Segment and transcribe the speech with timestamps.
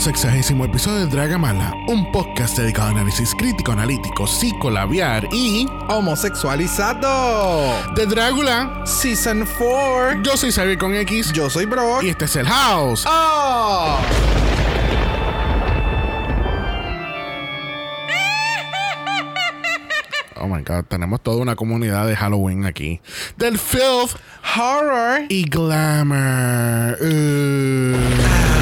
[0.00, 7.74] Sexagésimo episodio de Dragamala, un podcast dedicado a análisis crítico, analítico, psicolabiar y Homosexualizado.
[7.94, 8.82] de Drácula.
[8.86, 10.22] Season 4.
[10.22, 12.02] Yo soy Xavier con X Yo soy Brock.
[12.02, 13.04] y este es el House.
[13.06, 13.98] ¡Oh!
[20.42, 23.02] Oh my god, tenemos toda una comunidad de Halloween aquí.
[23.36, 24.16] Del filth
[24.56, 25.26] Horror.
[25.28, 26.96] y glamour.
[27.02, 28.59] Uh.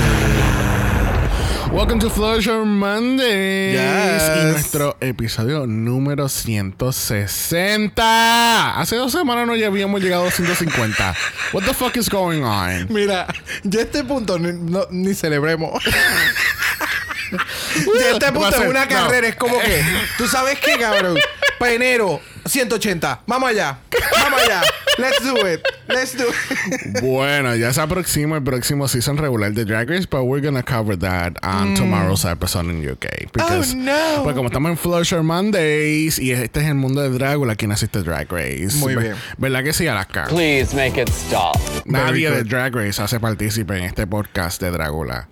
[1.72, 3.74] Welcome to Flusher Mondays.
[3.74, 4.30] Yes.
[4.36, 8.80] Y nuestro episodio número 160.
[8.80, 11.14] Hace dos semanas no ya habíamos llegado a 150.
[11.52, 12.86] What the fuck is going on?
[12.90, 13.26] Mira,
[13.64, 15.82] ya este punto ni, no- ni celebremos.
[18.00, 18.90] ya este punto en una no.
[18.90, 19.84] carrera es como que,
[20.16, 21.18] ¿tú sabes qué, cabrón?
[21.58, 23.20] Para enero, 180.
[23.26, 23.78] Vamos allá.
[24.22, 24.62] Vamos allá.
[24.98, 25.62] Let's do it.
[25.88, 27.00] Let's do it.
[27.00, 30.98] Bueno, ya se aproxima el próximo season regular de Drag Race, but we're gonna cover
[30.98, 33.06] that on tomorrow's episode in UK.
[33.32, 33.88] Because, Mm.
[33.88, 34.22] Oh, no.
[34.24, 38.02] Pues como estamos en Flusher Mondays y este es el mundo de Drácula, quien asiste
[38.02, 38.76] Drag Race.
[38.76, 39.16] Muy Ver- bien.
[39.38, 40.26] ¿Verdad que sí, Alaska?
[40.28, 41.56] Please make it stop.
[41.86, 42.44] Nadie de.
[42.44, 45.28] Drag Race hace partícipe en este podcast de Drácula.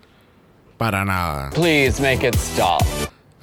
[0.79, 1.51] Para nada.
[1.51, 2.83] Please make it stop.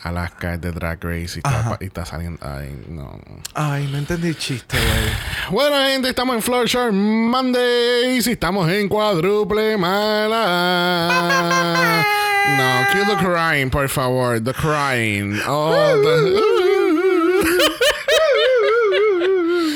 [0.03, 2.37] Alaska es de Drag Race y está, y está saliendo.
[2.45, 3.19] Ay, no.
[3.53, 5.09] Ay, no entendí el chiste, güey.
[5.51, 11.09] Bueno, gente, estamos en Flusher Mondays y estamos en cuádruple mala.
[12.57, 14.37] No, cue the crying, por favor.
[14.43, 15.39] The crying.
[15.47, 15.71] Oh,
[16.03, 16.41] the-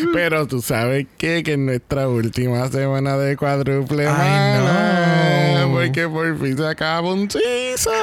[0.13, 1.43] Pero tú sabes qué?
[1.43, 5.67] que en nuestra última semana de cuádruple mala.
[5.71, 7.93] Porque por fin se acaba un season.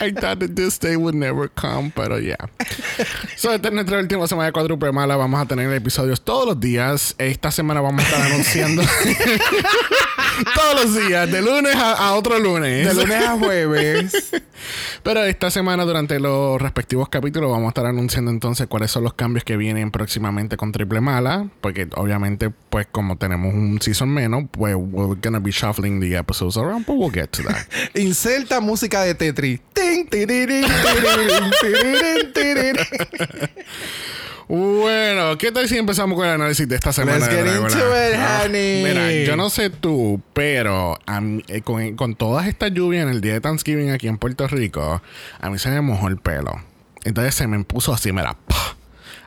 [0.00, 2.36] I thought that this day would never come, pero ya.
[3.36, 5.16] So, esta es nuestra última semana de cuádruple mala.
[5.16, 7.14] Vamos a tener episodios todos los días.
[7.18, 8.82] Esta semana vamos a estar anunciando
[10.54, 12.86] todos los días, de lunes a, a otro lunes.
[12.86, 14.32] De lunes a jueves.
[15.02, 19.14] Pero esta semana, durante los respectivos capítulos, vamos a estar anunciando entonces cuáles son los
[19.14, 21.48] cambios que vienen próximamente con Triple Mala.
[21.60, 26.56] Porque obviamente, pues como tenemos un season menos, pues we're gonna be shuffling the episodes
[26.56, 27.66] around, but we'll get to that.
[27.94, 29.60] Inserta música de Tetris.
[34.48, 37.18] Bueno, ¿qué tal si empezamos con el análisis de esta semana?
[37.18, 38.82] Let's get into it, Ah, honey.
[38.84, 43.10] Mira, yo no sé tú, pero a mí, eh, con, con todas estas lluvias en
[43.10, 45.02] el día de Thanksgiving aquí en Puerto Rico,
[45.40, 46.60] a mí se me mojó el pelo.
[47.04, 48.56] Entonces se me puso así, mira, ¡pah!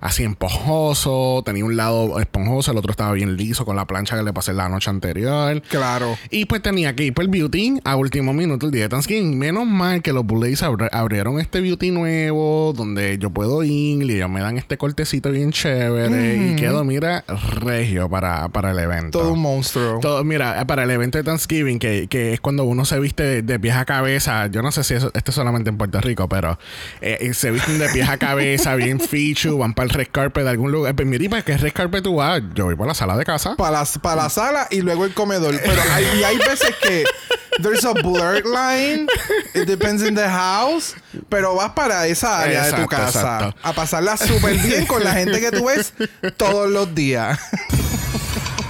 [0.03, 4.24] Así esponjoso, tenía un lado esponjoso, el otro estaba bien liso con la plancha que
[4.24, 5.62] le pasé la noche anterior.
[5.69, 6.18] Claro.
[6.30, 9.38] Y pues tenía que ir por el beauty a último minuto el día de Thanksgiving.
[9.38, 14.16] Menos mal que los Bullets abri- abrieron este beauty nuevo donde yo puedo ir y
[14.16, 17.24] ellos me dan este cortecito bien chévere y quedo, mira,
[17.62, 19.19] regio para, para el evento.
[19.19, 20.00] Todo un monstruo.
[20.02, 23.42] Todo- mira, para el evento de Thanksgiving, que, que es cuando uno se viste de,
[23.42, 26.28] de pies a cabeza, yo no sé si eso, esto es solamente en Puerto Rico,
[26.28, 26.59] pero
[27.02, 30.44] eh, eh, se visten de pies a cabeza, bien feature, van para el red carpet
[30.44, 30.96] de algún lugar.
[30.96, 32.42] Pues mira, ¿y para qué red carpet tú vas?
[32.54, 33.56] Yo voy para la sala de casa.
[33.56, 35.59] Para la, para la sala y luego el comedor.
[35.64, 37.06] Pero hay, y hay veces que
[37.62, 39.08] there's a blurred line.
[39.54, 40.96] It depends in the house.
[41.30, 43.56] Pero vas para esa área de tu casa exacto.
[43.64, 45.94] a pasarla súper bien con la gente que tú ves
[46.38, 47.40] todos los días.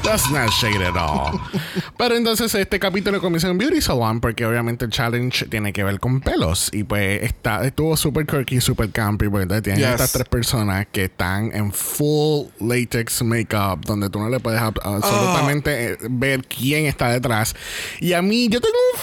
[0.03, 1.39] That's not shade at all.
[1.97, 5.99] Pero entonces este capítulo comienza en Beauty Salon porque obviamente el challenge tiene que ver
[5.99, 6.69] con pelos.
[6.73, 9.91] Y pues está, estuvo súper quirky, súper campy porque entonces tienen Yes.
[9.91, 14.79] estas tres personas que están en full latex makeup donde tú no le puedes ab-
[14.83, 17.55] absolutamente eh, ver quién está detrás.
[18.01, 18.99] Y a mí yo tengo un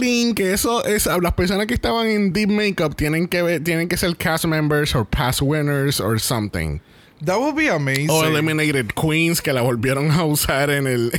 [0.00, 3.88] feeling que eso es las personas que estaban en deep makeup tienen que ver, tienen
[3.88, 6.78] que ser cast members or past winners or something.
[7.24, 8.10] That would be amazing.
[8.10, 11.12] O Eliminated Queens que la volvieron a usar en el.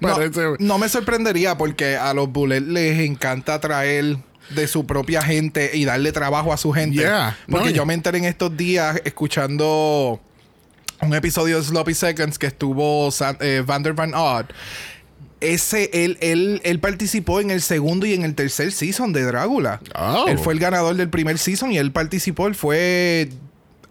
[0.58, 4.16] no, me sorprendería porque a los Bullets les encanta traer
[4.50, 6.98] de su propia gente y darle trabajo a su gente.
[6.98, 7.36] Yeah.
[7.50, 10.20] Porque No, yo me enteré en estos días escuchando
[11.00, 14.46] un episodio de Sloppy Seconds que estuvo Sa- eh, Vander Van Odd.
[15.40, 19.80] Ese, él, él, él participó en el segundo y en el tercer season de Drácula.
[19.94, 20.24] Oh.
[20.26, 22.46] Él fue el ganador del primer season y él participó.
[22.46, 23.28] Él fue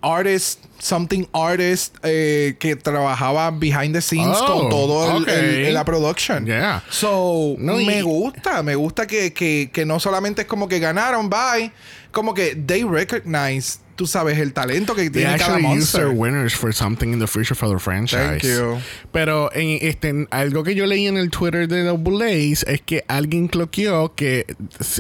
[0.04, 5.28] artist, something artist, eh, que trabajaba behind the scenes Oh, con todo el- ok.
[5.30, 6.46] el- el- la production.
[6.46, 6.84] Yeah.
[6.90, 10.80] So, No, y- me gusta, me gusta que, que, que no solamente es como que
[10.80, 11.72] ganaron, bye,
[12.12, 16.06] como que they recognize, tú sabes, el talento que They tiene cada actually use their
[16.08, 16.20] monster.
[16.20, 18.40] winners for something in the future for their franchise.
[18.40, 18.80] Thank you.
[19.12, 22.82] Pero en, este, en algo que yo leí en el Twitter de Double Ace es
[22.82, 24.46] que alguien cloqueó que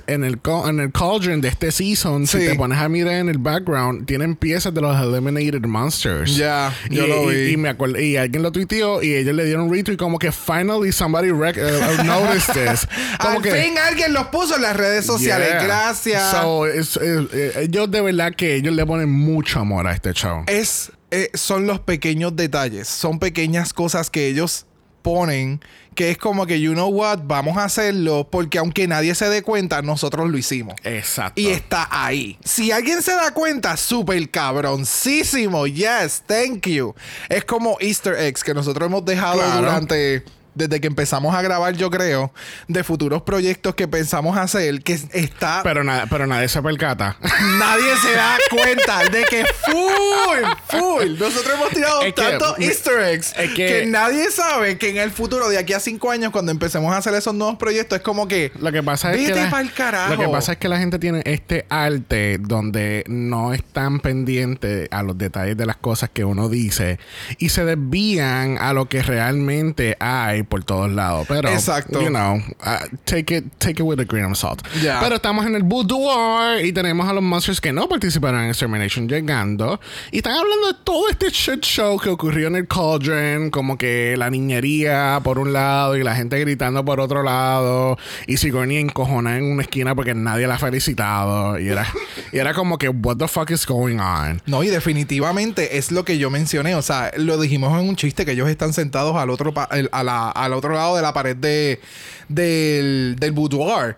[0.07, 2.47] en el, en el cauldron de este season, si Sí.
[2.47, 6.35] te pones a mirar en el background, tienen piezas de los Eliminated Monsters.
[6.35, 7.51] Ya, yo y, lo y- vi.
[7.53, 10.91] Y, me acuerdo, y alguien lo tuiteó y ellos le dieron retweet como que finally
[10.91, 12.87] somebody rec- uh, noticed this.
[13.19, 15.47] Como Al que, fin alguien los puso en las redes sociales.
[15.49, 15.63] Yeah.
[15.63, 16.31] Gracias.
[16.31, 20.43] So, es- eh, ellos de verdad que ellos le ponen mucho amor a este show.
[20.47, 22.87] es, eh, son los pequeños detalles.
[22.87, 24.65] Son pequeñas cosas que ellos
[25.01, 25.59] ponen
[25.95, 29.43] que es como que, you know what, vamos a hacerlo porque aunque nadie se dé
[29.43, 30.73] cuenta, nosotros lo hicimos.
[30.83, 31.39] Exacto.
[31.39, 32.39] Y está ahí.
[32.43, 35.67] Si alguien se da cuenta, súper cabroncísimo.
[35.67, 36.95] Yes, thank you.
[37.29, 39.57] Es como Easter eggs que nosotros hemos dejado Claro.
[39.61, 40.23] durante.
[40.55, 42.31] Desde que empezamos a grabar, yo creo,
[42.67, 45.61] de futuros proyectos que pensamos hacer, que está.
[45.63, 47.17] Pero, nada, pero nadie se percata.
[47.59, 51.19] nadie se da cuenta de que full, full.
[51.19, 54.97] Nosotros hemos tirado Es que- tantos Easter eggs es que, que- nadie sabe que en
[54.97, 58.03] el futuro, de aquí a cinco años, cuando empecemos a hacer esos nuevos proyectos, es
[58.03, 58.51] como que.
[58.59, 60.13] Lo que pasa es que la, pa'l carajo.
[60.15, 65.03] lo que pasa es que la gente tiene este arte donde no están pendientes a
[65.03, 66.99] los detalles de las cosas que uno dice
[67.37, 71.25] y se desvían a lo que realmente hay por todos lados.
[71.27, 72.01] Pero Exacto.
[72.01, 72.35] you know,
[72.65, 74.61] uh, take it take it with a grain of salt.
[75.01, 79.07] Pero estamos en el boudoir y tenemos a los monsters que no participaron en Extermination
[79.07, 79.79] llegando
[80.11, 84.15] y están hablando de todo este shit show que ocurrió en el Cauldron, como que
[84.17, 87.97] la niñería por un lado y la gente gritando por otro lado
[88.27, 91.85] y Sigourney encojonada en una esquina porque nadie la ha felicitado y era
[92.31, 94.41] y era como que what the fuck is going on.
[94.45, 96.75] No, y definitivamente es lo que yo mencioné.
[96.75, 99.89] O sea, lo dijimos en un chiste que ellos están sentados al otro, pa- el-
[99.91, 101.79] a la- al otro lado de la pared de,
[102.27, 103.95] del, del boudoir.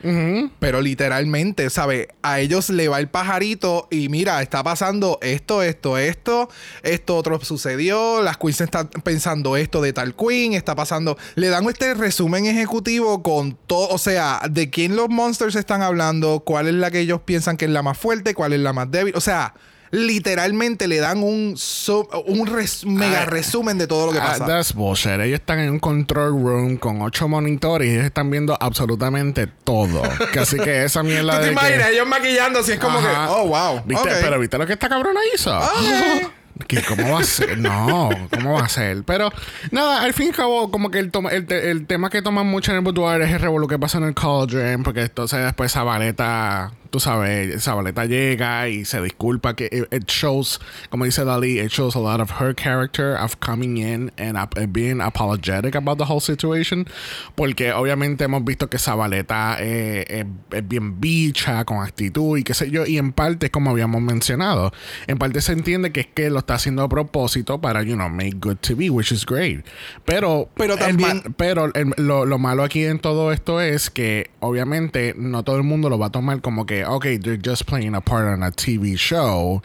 [0.60, 2.08] Pero literalmente, ¿sabes?
[2.22, 6.50] A ellos le va el pajarito y mira, está pasando esto, esto, esto,
[6.84, 8.22] esto otro sucedió.
[8.22, 11.18] Las queens están pensando esto de tal queen, está pasando.
[11.36, 16.42] Le dan este resumen ejecutivo con todo, o sea, de quién los monsters están hablando,
[16.42, 18.90] cuál es la que ellos piensan que es la más fuerte, cuál es la más
[18.92, 19.16] débil.
[19.16, 19.54] O sea,
[19.96, 24.26] literalmente le dan un, sub- un res- mega Ah, resumen de todo lo que Ah,
[24.28, 24.46] pasa.
[24.46, 25.14] that's bullshit.
[25.20, 30.02] Ellos están en un control room con ocho monitores y ellos están viendo absolutamente todo.
[30.34, 31.90] que así que esa mierda ¿Tú te de que- imaginas?
[31.90, 33.28] Ellos maquillando así es como Ajá.
[33.28, 33.82] que, oh, wow.
[33.86, 34.10] ¿Viste?
[34.22, 35.58] Pero ¿viste lo que esta cabrona hizo?
[36.70, 37.58] ¿Qué, ¿Cómo va a ser?
[37.58, 39.04] No, ¿cómo va a ser?
[39.04, 39.30] Pero
[39.72, 42.22] nada, al fin y al cabo, como que el, toma- el, te- el tema que
[42.22, 45.44] toman mucho en el boudoir es el revuelo que pasa en el Cauldron, porque entonces
[45.44, 51.26] después Zabaleta, tú sabes, Zabaleta llega y se disculpa que it, it shows, como dice
[51.26, 55.76] Dali, it shows a lot of her character of coming in and and being apologetic
[55.76, 56.88] about the whole situation,
[57.36, 60.26] porque obviamente hemos visto que Zabaleta eh, es,
[60.58, 64.72] es bien bicha, con actitud y qué sé yo, y en parte, como habíamos mencionado,
[65.08, 68.08] en parte se entiende que es que lo está haciendo a propósito para, you know,
[68.08, 69.66] make good TV, which is great.
[70.06, 75.14] Pero, Pero también- pero el- lo, lo malo aquí en todo esto es que obviamente
[75.18, 78.02] no todo el mundo lo va a tomar como que, ok, they're just playing a
[78.02, 79.62] part on a TV show.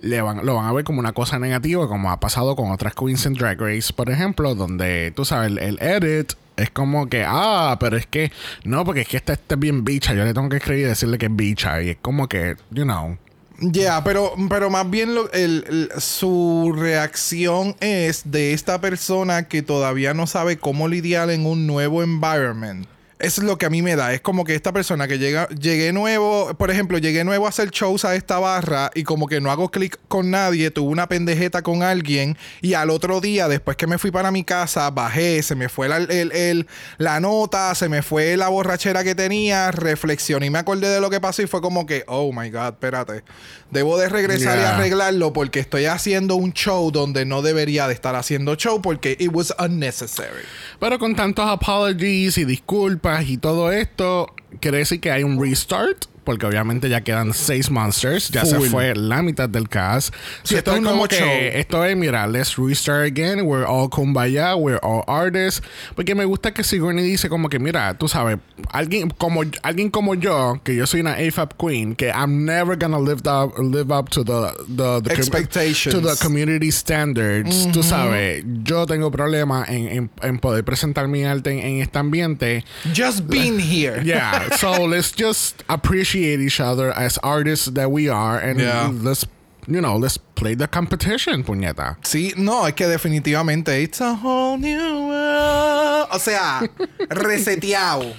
[0.00, 3.24] Le lo van a ver como una cosa negativa, como ha pasado con otras queens
[3.26, 7.96] en Drag Race, por ejemplo, donde tú sabes, el, edit es como que, ah, pero
[7.96, 8.32] es que,
[8.64, 10.88] no, porque es que esta, esta es bien bicha, yo le tengo que escribir y
[10.88, 13.16] decirle que es bicha, y es como que, you know.
[13.60, 20.14] Ya, pero, pero más bien lo- el- su reacción es de esta persona que todavía
[20.14, 22.88] no sabe cómo lidiar en un nuevo environment.
[23.22, 24.12] Eso es lo que a mí me da.
[24.12, 27.70] Es como que esta persona que llega, llegué nuevo, por ejemplo, llegué nuevo a hacer
[27.70, 31.62] shows a esta barra y como que no hago clic con nadie, tuve una pendejeta
[31.62, 35.54] con alguien y al otro día, después que me fui para mi casa, bajé, se
[35.54, 36.66] me fue la, el- el-
[36.98, 41.08] la nota, se me fue la borrachera que tenía, reflexioné y me acordé de lo
[41.08, 43.22] que pasó y fue como que, oh my god, espérate,
[43.70, 48.16] debo de regresar y arreglarlo porque estoy haciendo un show donde no debería de estar
[48.16, 50.42] haciendo show porque it was unnecessary.
[50.80, 56.06] Pero con tantos apologies y disculpas y todo esto, quiere decir que hay un restart.
[56.24, 58.68] Porque obviamente ya quedan seis monsters, ya se Full.
[58.68, 60.14] fue la mitad del cast.
[60.44, 61.28] Sí, So, esto es como que show.
[61.54, 65.62] esto es, mira, let's restart again, we're all kumbaya, we're all artists,
[65.96, 68.38] porque me gusta que Sigourney dice como que, mira, tú sabes,
[68.70, 72.98] alguien como alguien como yo, que yo soy una AFAB queen, que I'm never gonna
[73.00, 75.94] live up, live up to the, the, the Expectations.
[75.94, 81.24] to the community standards, tú sabes, yo tengo problemas en, en, en poder presentar mi
[81.24, 82.64] arte en, en este ambiente.
[82.94, 84.02] Just being here.
[84.04, 88.90] Yeah, so let's just appreciate each other as artists that we are and Yeah.
[89.02, 89.26] let's,
[89.66, 91.96] you know, let's play the competition, puñeta.
[92.02, 96.08] Sí, no, es que definitivamente it's a whole new world.
[96.12, 96.62] O sea,
[97.10, 98.12] reseteado.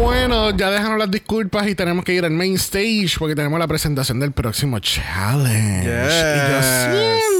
[0.00, 3.66] Bueno, ya dejaron las disculpas y tenemos que ir al main stage porque tenemos la
[3.68, 5.88] presentación del próximo challenge.
[5.88, 7.37] Y siento que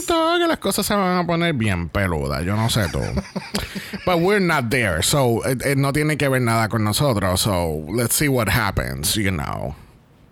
[0.49, 2.45] las cosas se van a poner bien peludas.
[2.45, 3.01] Yo no sé tú.
[4.07, 7.41] But we're not there, so it- it no tiene que ver nada con nosotros.
[7.41, 9.75] So let's see what happens, you know.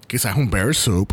[0.09, 1.13] Quizás un bear soup.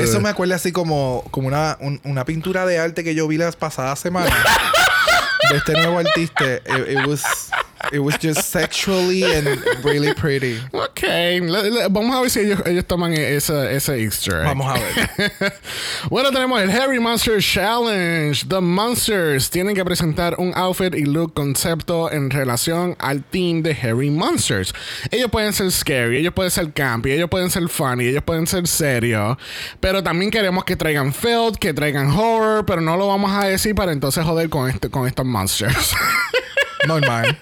[0.00, 3.36] Eso me acuerda así como, como una, un- una pintura de arte que yo vi
[3.36, 4.32] las pasadas semanas.
[5.50, 6.44] de este nuevo artista.
[6.56, 7.50] It, it was,
[7.92, 9.46] it was just sexually and
[9.84, 10.58] really pretty.
[10.72, 14.46] Ok, le- le- vamos a ver si ellos, ellos toman ese, ese Easter egg.
[14.46, 15.52] Vamos a ver.
[16.10, 18.44] bueno, tenemos el Harry Monster Challenge.
[18.48, 23.72] The Monsters tienen que presentar un outfit y look concepto en relación al team de
[23.82, 24.72] Harry Monsters.
[25.10, 28.66] Ellos pueden ser scary, ellos pueden ser campy, ellos pueden ser funny, ellos pueden ser
[28.66, 29.36] serios.
[29.80, 33.74] Pero también queremos que traigan filth, que traigan horror, pero no lo vamos a decir
[33.74, 35.94] para entonces joder con, este, con estos monsters.
[36.86, 37.36] Normal.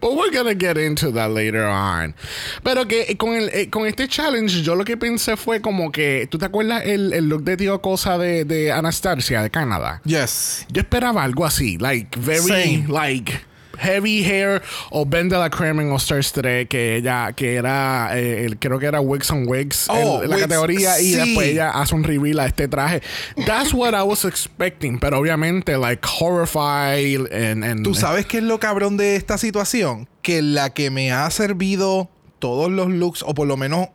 [0.00, 2.14] But we're gonna get into that later on.
[2.62, 5.90] Pero que eh, con, el, eh, con este challenge, yo lo que pensé fue como
[5.92, 6.26] que.
[6.30, 10.00] ¿Tú te acuerdas el, el look de tío cosa de, de Anastasia de Canadá?
[10.04, 10.66] Yes.
[10.70, 12.86] Yo esperaba algo así, like very, Same.
[12.88, 13.40] like
[13.80, 18.10] heavy hair o Ben de la Creme en All Stars 3 que ella que era
[18.18, 21.12] eh, el- creo que era Wigs on Wigs en- Oh, en, la Wigs, categoría y
[21.12, 23.02] después ella hace un reveal a este traje
[23.46, 28.44] that's what I was expecting pero obviamente like horrified and, and ¿Tú sabes qué es
[28.44, 30.08] lo cabrón de esta situación?
[30.22, 33.88] Que la que me ha servido todos los looks, o por lo menos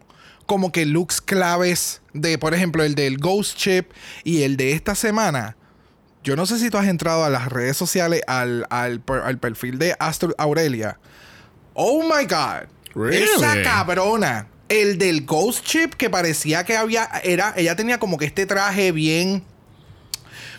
[0.46, 3.92] como que looks claves de, por ejemplo, el del Ghost Chip
[4.24, 5.58] y el de esta semana.
[6.26, 9.38] Yo no sé si tú has entrado a las redes sociales, al, al, per- al
[9.38, 11.00] perfil de Astro Aurelia.
[11.76, 12.68] Oh my God.
[12.96, 13.24] Really?
[13.24, 14.48] Esa cabrona.
[14.68, 17.06] El del Ghost Chip que parecía que había.
[17.24, 19.44] Era, ella tenía como que este traje bien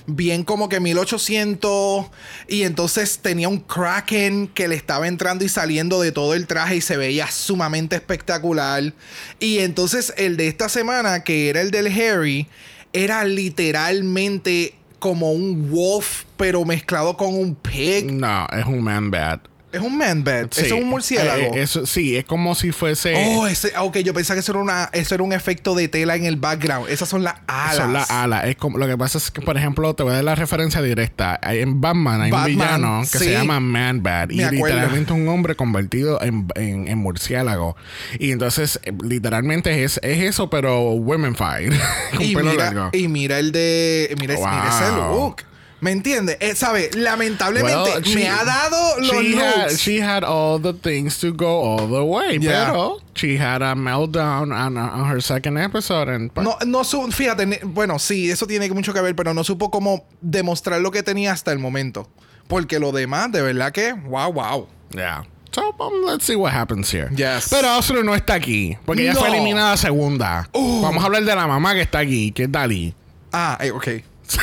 [0.09, 2.07] bien como que 1800
[2.47, 6.77] y entonces tenía un kraken que le estaba entrando y saliendo de todo el traje
[6.77, 8.93] y se veía sumamente espectacular
[9.41, 12.47] y entonces el de esta semana que era el del Harry
[12.93, 18.13] era literalmente como un wolf pero mezclado con un pig.
[18.13, 19.41] No es un man bat
[19.73, 20.63] es un man bed Sí.
[20.65, 23.15] eso es un murciélago Eh, eh, eso, sí, es como si fuese.
[23.37, 25.89] Oh, ese, ah, ok, yo pensaba que eso era, una, eso era un efecto de
[25.89, 26.89] tela en el background.
[26.89, 27.77] Esas son las alas.
[27.77, 28.45] Son las alas.
[28.47, 30.81] Es como, lo que pasa es que, por ejemplo, te voy a dar la referencia
[30.81, 31.39] directa.
[31.43, 33.25] En Batman hay Batman, un villano que sí.
[33.25, 34.33] se llama Man Bat.
[34.33, 34.67] Y acuerdo.
[34.67, 37.77] literalmente un hombre convertido en, en, en murciélago.
[38.19, 41.73] Y entonces, eh, literalmente es, es eso, pero womenfied.
[42.17, 44.15] con y mira, y mira el de.
[44.21, 45.15] Mira, ese- mira ese Wow.
[45.21, 45.37] look.
[45.81, 46.39] ¿Me entiendes?
[46.41, 46.91] Eh, ¿Sabe?
[46.95, 51.33] Lamentablemente Well, she- me ha dado los she had, she had all the things to
[51.35, 52.39] go all the way.
[52.41, 52.71] Yeah.
[52.71, 56.09] Pero she had a meltdown on, on her second episode.
[56.09, 59.71] And, no, no su- fíjate, bueno, sí, eso tiene mucho que ver, pero no supo
[59.71, 62.09] cómo demostrar lo que tenía hasta el momento.
[62.49, 64.69] Porque lo demás, de verdad que, wow, wow.
[64.91, 65.25] Yeah.
[65.53, 67.09] So, um, let's see what happens here.
[67.15, 67.49] Yes.
[67.51, 69.21] Pero Oslo no está aquí, porque ella No.
[69.21, 70.49] fue eliminada segunda.
[70.55, 72.95] Vamos a hablar de la mamá que está aquí, que es Dali.
[73.33, 73.89] Ah, eh, ok.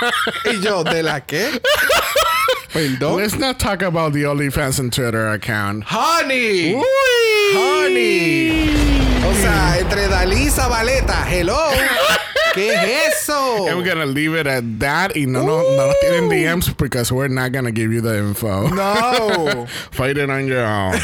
[0.52, 1.60] y yo, ¿de la qué?
[2.72, 3.18] Perdón.
[3.18, 5.84] Let's not talk about the OnlyFans and Twitter account.
[5.84, 6.74] Honey.
[6.74, 6.82] Uy.
[7.54, 8.70] Honey.
[9.24, 11.24] O sea, entre Dalí y Zabaleta.
[11.28, 11.70] Hello.
[12.54, 13.64] ¿Qué es eso?
[13.64, 15.16] We're gonna leave it at that.
[15.16, 18.68] Y no, no, no nos tienen DMs because we're not gonna give you the info.
[18.68, 19.66] No.
[19.90, 20.94] Fight it on your own.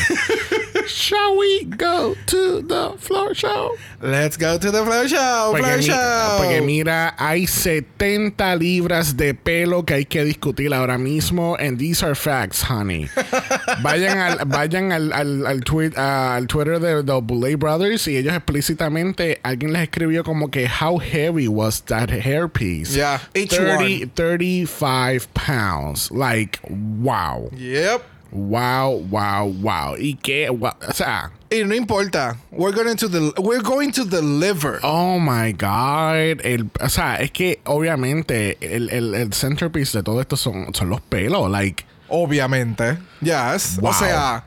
[0.91, 3.77] Shall we go to the floor show?
[4.03, 5.53] Let's go to the floor show.
[5.53, 6.37] Porque, Floor mi- show.
[6.39, 11.57] porque mira, hay 70 libras de pelo que hay que discutir ahora mismo.
[11.59, 13.09] And these are facts, honey.
[13.83, 18.17] vayan al, vayan al, al, al, tweet, ah, al Twitter de los Boulay Brothers y
[18.17, 22.95] ellos explícitamente, alguien les escribió como que how heavy was that hairpiece.
[22.97, 24.11] Yeah, each 30, one.
[24.15, 26.11] 35 pounds.
[26.11, 27.49] Like, wow.
[27.57, 28.03] Yep.
[28.33, 29.97] Wow, wow, wow.
[29.99, 32.37] Y que, wa- o sea, Y no importa.
[32.53, 34.79] We're going to the we're going to deliver.
[34.85, 36.41] Oh my God.
[36.45, 40.89] El, o sea, es que obviamente el, el, el centerpiece de todo esto son, son
[40.91, 41.51] los pelos.
[41.51, 42.99] Like, Obviamente.
[43.21, 43.79] Yes.
[43.81, 43.91] Wow.
[43.91, 44.45] O sea,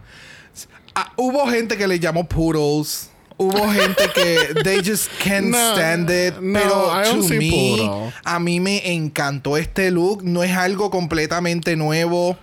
[0.96, 3.10] Ah, hubo gente que le llamó poodles.
[3.36, 6.36] Hubo gente que they just can't No, stand it.
[6.40, 10.22] no, pero to me, a mí me encantó este look.
[10.24, 12.38] No es algo completamente nuevo.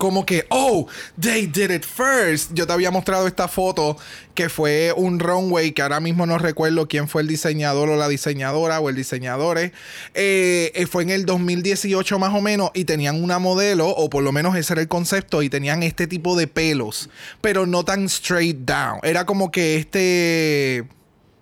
[0.00, 0.86] Como que, oh,
[1.20, 2.52] they did it first.
[2.54, 3.98] Yo te había mostrado esta foto
[4.34, 8.08] que fue un runway que ahora mismo no recuerdo quién fue el diseñador o la
[8.08, 9.58] diseñadora o el diseñador.
[9.58, 9.72] eh.
[10.14, 14.32] Eh, fue en el 2018 más o menos y tenían una modelo, o por lo
[14.32, 17.10] menos ese era el concepto, y tenían este tipo de pelos,
[17.42, 19.00] pero no tan straight down.
[19.02, 20.86] Era como que este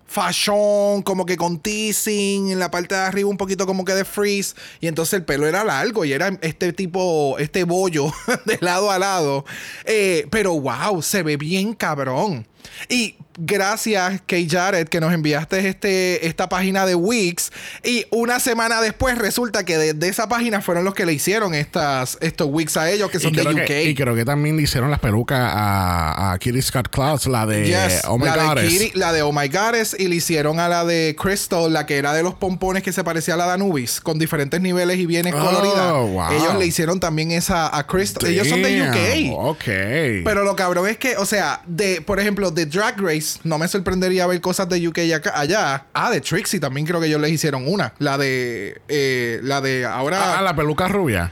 [0.09, 4.03] fashion, como que con teasing, en la parte de arriba un poquito como que de
[4.03, 8.11] freeze, y entonces el pelo era largo y era este tipo, este bollo
[8.45, 9.45] de lado a lado.
[9.85, 12.47] Eh, pero wow, se ve bien cabrón.
[12.87, 17.51] Y gracias, Kay Jared, que nos enviaste este, esta página de Wix.
[17.83, 21.53] Y una semana después resulta que de, de esa página fueron los que le hicieron
[21.53, 23.65] estas, estos Wix a ellos, que son de UK.
[23.65, 27.45] que, y creo que también le hicieron las pelucas a, a Kitty Scott Clouds, la
[27.45, 28.63] de Yes, Oh My la, Goddess.
[28.63, 31.85] de Kitty- la de Oh My Goddess y le hicieron a la de Crystal, la
[31.85, 34.97] que era de los pompones que se parecía a la de Anubis, con diferentes niveles
[34.97, 35.91] y bienes Oh, coloridas.
[35.93, 36.31] wow.
[36.31, 38.29] Ellos le hicieron también esa a Crystal.
[38.29, 39.33] Ellos son de UK.
[39.37, 39.63] Ok.
[40.25, 43.67] Pero lo cabrón es que, o sea, de, por ejemplo, de Drag Race, no me
[43.67, 45.85] sorprendería ver cosas de UK acá, allá.
[45.93, 47.93] Ah, de Trixie también creo que ellos les hicieron una.
[47.99, 50.37] La de, eh, la de ahora.
[50.37, 51.31] Ah, la peluca rubia.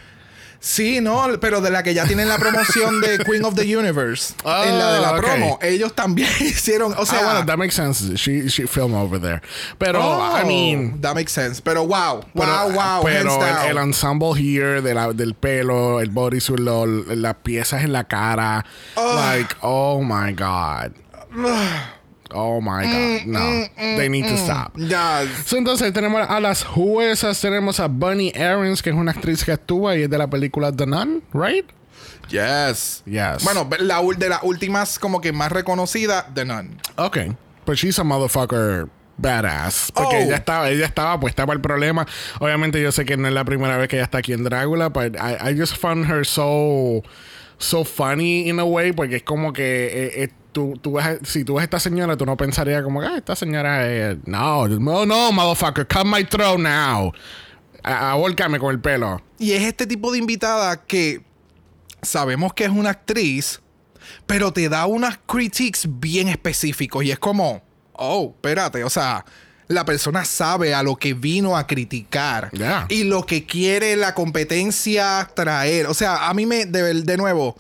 [0.60, 4.34] Sí, no, pero de la que ya tienen la promoción de Queen of the Universe.
[4.44, 5.18] Ah, en la de la ok.
[5.20, 5.60] promo.
[5.62, 7.20] Ellos también hicieron, o sea.
[7.20, 8.16] ah, bueno, that makes sense.
[8.18, 9.40] She, she filmed over there.
[9.78, 11.00] Pero, Oh, I mean...
[11.02, 11.62] that makes sense.
[11.62, 16.10] Pero wow, Pero, wow, wow, pero el, el ensemble here de la, del pelo, el
[16.10, 18.66] bodysuit, las piezas en la cara.
[18.96, 20.92] Like, oh my God.
[22.34, 23.26] Oh my God.
[23.28, 23.40] No.
[23.78, 24.74] They need to stop.
[24.76, 29.46] Ya, So, entonces tenemos a las juezas, tenemos a Bunny Aarons, que es una actriz
[29.46, 31.66] que actúa y es de la película The Nun, right?
[32.30, 33.02] yes.
[33.06, 33.44] Yes.
[33.46, 36.78] Bueno, la, ul- de las últimas como que más reconocida, The Nun.
[36.98, 37.18] Ok.
[37.66, 39.92] But she's a motherfucker badass.
[39.94, 40.22] Porque Oh.
[40.24, 42.06] ella estaba, ella estaba puesta para el problema.
[42.42, 44.90] Obviamente yo sé que no es la primera vez que ella está aquí en Drácula,
[44.90, 47.04] but I, I just found her so
[47.60, 51.44] so funny in a way, porque es como que eh, eh, tú, tú ves si
[51.44, 54.68] tú ves a esta señora, tú no pensarías como que ah, esta señora es no,
[54.68, 57.12] no, no, motherfucker, cut my throat now.
[57.84, 59.22] A- Ahórcame con el pelo.
[59.38, 61.22] Y es este tipo de invitada que
[62.02, 63.62] sabemos que es una actriz,
[64.26, 67.04] pero te da unas critiques bien específicos.
[67.04, 67.62] Y es como,
[67.94, 69.24] oh, espérate, o sea,
[69.68, 72.86] la persona sabe a lo que vino a criticar Yeah.
[72.90, 75.86] y lo que quiere la competencia traer.
[75.88, 77.56] O sea, a mí me, de nuevo,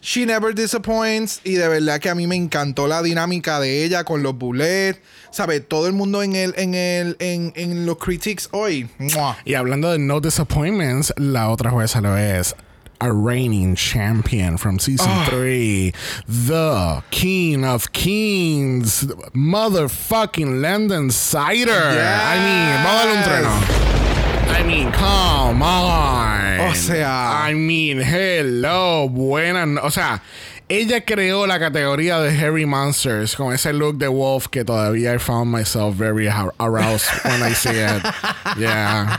[0.00, 4.04] She never disappoints y de verdad que a mí me encantó la dinámica de ella
[4.04, 5.00] con los bullets.
[5.30, 5.66] ¿Sabes?
[5.68, 8.88] Todo el mundo en el en el en, en los critiques hoy.
[8.98, 9.36] ¡mua!
[9.44, 12.54] Y hablando de no disappointments, la otra jueza lo es.
[13.00, 15.26] A reigning champion from season Ah.
[15.30, 15.92] 3,
[16.26, 21.70] the king of kings, motherfucking London Cider.
[21.70, 24.17] I mean, vamos a darle un trueno.
[24.50, 26.60] I mean, come on.
[26.60, 27.48] O sea.
[27.48, 29.64] I mean, hello, buena.
[29.66, 30.20] no- O sea,
[30.68, 35.18] ella creó la categoría de Hairy Monsters con ese look de Wolf que todavía I
[35.18, 38.02] found myself very ar- aroused when I see it.
[38.58, 39.18] Yeah.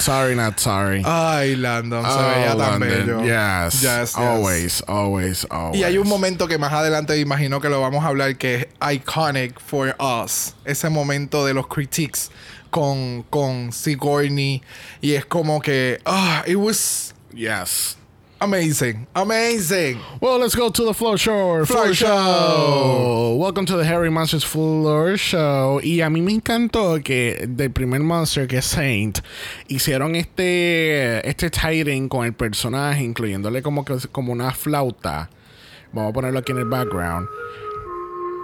[0.00, 1.02] Sorry, not sorry.
[1.04, 2.88] Ay, Landon, se Oh, veía tan London.
[2.88, 3.22] bello.
[3.22, 3.82] Yes.
[3.82, 4.16] Yes, yes.
[4.16, 5.80] Always, always, always.
[5.80, 8.66] Y hay un momento que más adelante imagino que lo vamos a hablar que es
[8.96, 10.54] iconic for us.
[10.64, 12.30] Ese momento de los critiques
[12.70, 14.62] con, con Sigourney.
[15.00, 17.96] Y es como que, ah, it was Yes.
[18.40, 19.06] amazing.
[19.14, 19.98] Amazing.
[20.20, 21.64] Well, let's go to the floor show.
[21.66, 23.36] Floor show.
[23.36, 25.80] Welcome to the Harry Monsters Floor Show.
[25.82, 29.18] Y a mí me encantó que del primer monster que es Saint
[29.68, 35.30] hicieron este este tighting con el personaje, incluyéndole como que como una flauta.
[35.92, 37.26] Vamos a ponerlo aquí en el background.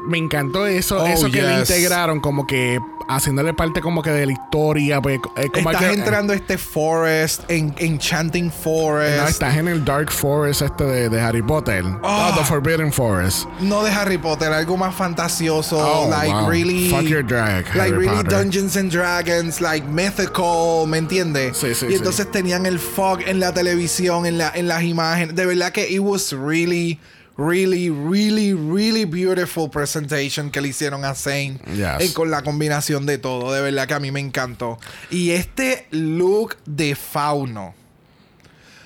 [0.06, 4.26] Me encantó eso, Oh, eso que le integraron, como que haciéndole parte como que de
[4.26, 5.00] la historia.
[5.00, 9.20] Pues, eh, como Estás que- entrando a este forest, en Enchanting Forest.
[9.22, 11.84] No, estás en el Dark Forest este de, de Harry Potter.
[12.02, 12.32] Ah.
[12.32, 13.46] Oh, the Forbidden Forest.
[13.60, 16.48] No de Harry Potter, algo más fantasioso, Oh, like wow.
[16.48, 18.30] really, Fuck your drag, like Harry really Potter.
[18.30, 21.56] Dungeons and Dragons, like mythical, ¿me entiendes?
[21.56, 21.94] Sí, sí, y sí.
[21.96, 25.34] entonces tenían el fog en la televisión, en la, en las imágenes.
[25.34, 26.98] De verdad que it was really,
[27.36, 32.00] really, really, really beautiful presentation que le hicieron a Zane Yes.
[32.10, 33.52] Eh, con la combinación de todo.
[33.52, 34.78] De verdad que a mí me encantó.
[35.10, 37.74] Y este look de fauno.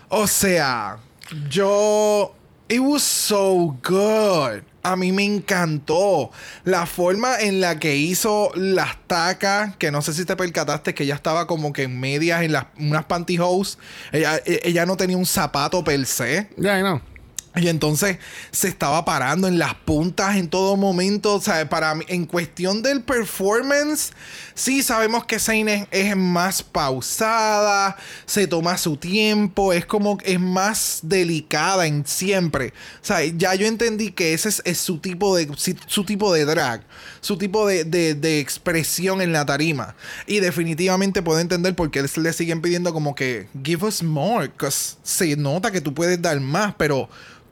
[0.08, 0.98] O sea,
[1.50, 2.34] yo.
[2.70, 4.62] It was so good.
[4.82, 6.30] A mí me encantó
[6.64, 11.04] la forma en la que hizo las tacas, que no sé si te percataste que
[11.04, 13.78] ella estaba como que en medias, en las, unas pantyhose.
[14.12, 16.50] Ella, e- ella no tenía un zapato per se.
[16.58, 17.00] Yeah, I know.
[17.56, 18.18] Y entonces
[18.52, 21.34] se estaba parando en las puntas en todo momento.
[21.34, 24.12] O sea, para en cuestión del performance,
[24.54, 31.00] sí sabemos que Zayn es, más pausada, se toma su tiempo, es como, es más
[31.02, 32.72] delicada en siempre.
[33.02, 35.48] O sea, ya yo entendí que ese es, su tipo de,
[35.86, 36.82] su tipo de drag,
[37.20, 39.96] su tipo de, de- de expresión en la tarima.
[40.26, 44.52] Y definitivamente puedo entender por qué le siguen pidiendo como que, give us more,
[45.02, 47.08] se nota que tú puedes dar más, pero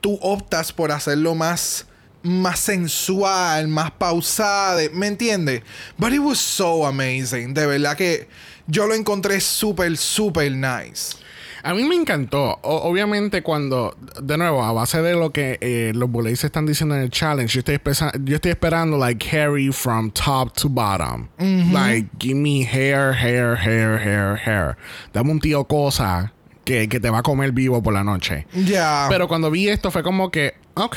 [0.06, 1.84] tú optas por hacerlo más
[2.22, 5.62] más sensual, más pausada, ¿me entiendes?
[5.98, 8.28] But it was so amazing, de verdad que
[8.68, 11.16] yo lo encontré súper, súper nice.
[11.62, 12.58] A mí me encantó.
[12.62, 16.94] O- obviamente, cuando, de nuevo, a base de lo que eh, los Bullets están diciendo
[16.96, 21.28] en el challenge, yo estoy, espesa- yo estoy esperando, like, Harry from top to bottom.
[21.72, 24.76] Like, give me hair, hair, hair, hair, hair.
[25.12, 26.32] Dame un tío cosa
[26.66, 28.46] que, que te va a comer vivo por la noche.
[28.52, 29.06] Ya.
[29.08, 30.96] Pero cuando vi esto fue como que, ok.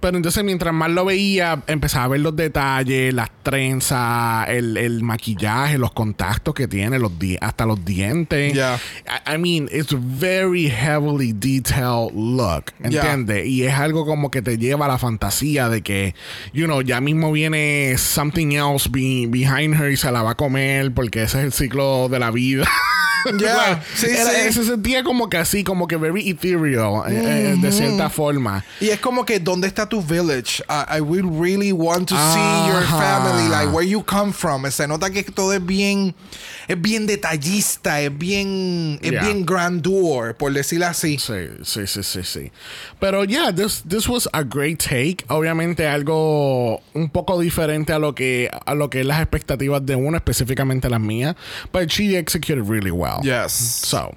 [0.00, 5.02] Pero entonces mientras más lo veía, empezaba a ver los detalles, las trenzas, el, el
[5.02, 8.52] maquillaje, los contactos que tiene, los di- hasta los dientes.
[8.52, 8.78] Yeah.
[9.26, 13.12] I, I mean, it's a very heavily detailed look, Yeah.
[13.12, 13.46] ¿entiendes?
[13.46, 16.14] Y es algo como que te lleva a la fantasía de que,
[16.52, 20.36] you know, ya mismo viene something else be- behind her y se la va a
[20.36, 22.66] comer porque ese es el ciclo de la vida.
[23.40, 24.52] Ya, sí, Era- sí.
[24.52, 28.64] Se sentía como que así, como que very ethereal, eh, de cierta forma.
[28.80, 30.60] Y es como que, ¿dónde está tu village?
[30.68, 34.64] I, I will really want to see your family, like where you come from.
[34.70, 36.14] Se nota que todo es bien,
[36.68, 39.22] es bien detallista, es bien, es Yeah.
[39.24, 41.18] bien grandeur, por decirlo así.
[41.18, 42.50] Sí, sí, sí, sí, sí.
[43.00, 45.24] Pero yeah, this, this was a great take.
[45.28, 49.96] Obviamente algo un poco diferente a lo que a lo que es las expectativas de
[49.96, 51.34] uno, específicamente las mías.
[51.72, 53.20] But she executed really well.
[53.22, 53.52] Yes.
[53.52, 54.14] So,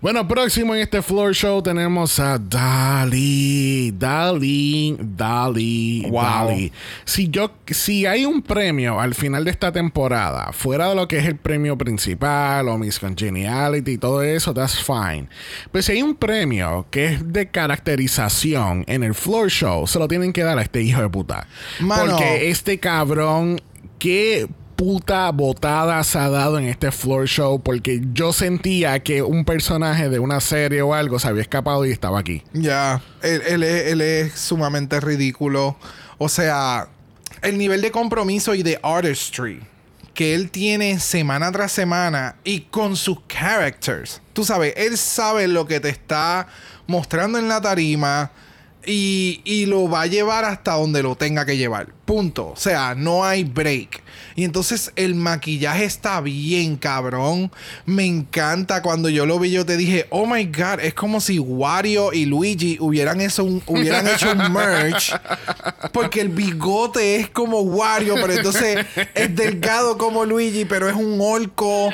[0.00, 6.22] bueno, próximo en este floor show tenemos a Dali, Dali, Dali, Wow.
[6.22, 6.72] Dali.
[7.04, 11.18] Si yo, si hay un premio al final de esta temporada, fuera de lo que
[11.18, 15.28] es el premio principal o Miss Congeniality y todo eso, that's fine.
[15.72, 20.08] Pero si hay un premio que es de caracterización en el floor show, se lo
[20.08, 21.46] tienen que dar a este hijo de puta.
[21.80, 22.12] Mano.
[22.12, 23.60] Porque este cabrón,
[23.98, 29.44] qué puta botada se ha dado en este floor show porque yo sentía que un
[29.44, 32.42] personaje de una serie o algo se había escapado y estaba aquí.
[32.52, 35.76] Ya, él, es, él es sumamente ridículo.
[36.18, 36.88] O sea,
[37.42, 39.60] el nivel de compromiso y de artistry
[40.16, 44.22] que él tiene semana tras semana y con sus characters.
[44.32, 46.48] Tú sabes, él sabe lo que te está
[46.86, 48.30] mostrando en la tarima
[48.86, 51.88] y, y lo va a llevar hasta donde lo tenga que llevar.
[52.04, 52.50] Punto.
[52.50, 54.02] O sea, no hay break.
[54.36, 57.50] Y entonces el maquillaje está bien, cabrón.
[57.84, 58.82] Me encanta.
[58.82, 62.26] Cuando yo lo vi, yo te dije, oh my god, es como si Wario y
[62.26, 65.14] Luigi hubieran, eso, hubieran hecho un merge.
[65.92, 71.18] Porque el bigote es como Wario, pero entonces es delgado como Luigi, pero es un
[71.20, 71.90] orco.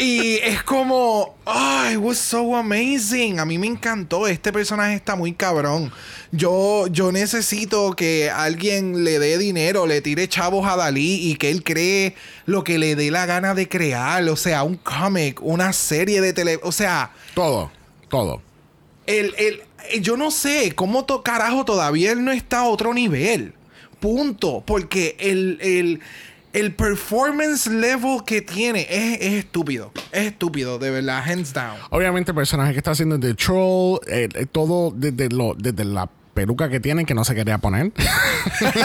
[0.00, 3.38] Y es como, ay, it was so amazing.
[3.40, 4.26] A mí me encantó.
[4.26, 5.90] Este personaje está muy cabrón.
[6.32, 11.50] Yo, yo necesito que alguien le dé dinero, le tire chavos a Dalí y que
[11.50, 14.22] él cree lo que le dé la gana de crear.
[14.28, 16.60] O sea, un cómic, una serie de tele.
[16.62, 17.70] O sea, Todo,
[18.08, 18.42] todo.
[19.06, 19.62] el, el-
[20.02, 23.54] yo no sé cómo to- carajo todavía él no está a otro nivel.
[24.00, 24.62] Punto.
[24.66, 26.00] Porque el, el,
[26.58, 29.92] el performance level que tiene es, es estúpido.
[30.12, 31.76] Es estúpido, de verdad, hands down.
[31.90, 36.08] Obviamente el personaje que está haciendo The Troll, eh, eh, todo desde, lo, desde la
[36.34, 37.92] peluca que tiene que no se quería poner.
[38.60, 38.82] desde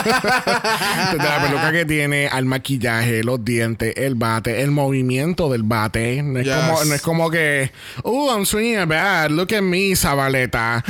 [1.17, 6.21] la peluca que tiene, al maquillaje, los dientes, el bate, el movimiento del bate.
[6.23, 6.55] No es, Yes.
[6.55, 7.71] como, no es como que,
[8.03, 10.83] oh, I'm swinging a bat, look at me, Zabaleta.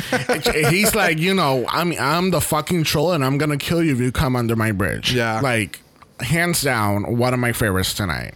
[0.71, 3.99] He's like, you know, I'm, I'm the fucking troll and I'm gonna kill you if
[3.99, 5.13] you come under my bridge.
[5.13, 5.41] Yeah.
[5.41, 5.79] Like,
[6.21, 8.33] hands down, one of my favorites tonight.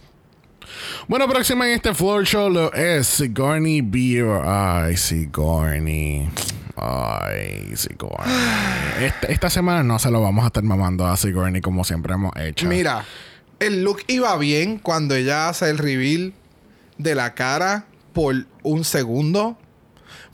[1.08, 4.42] Bueno, próxima en este floor show lo es Sigourney Beer.
[4.44, 6.28] Ay, Sigourney.
[6.76, 8.34] Ay, Sigourney.
[9.00, 12.32] Esta, esta semana no se lo vamos a estar mamando a Sigourney como siempre hemos
[12.36, 12.66] hecho.
[12.66, 13.04] Mira,
[13.60, 16.34] el look iba bien cuando ella hace el reveal
[16.98, 19.58] de la cara por un segundo.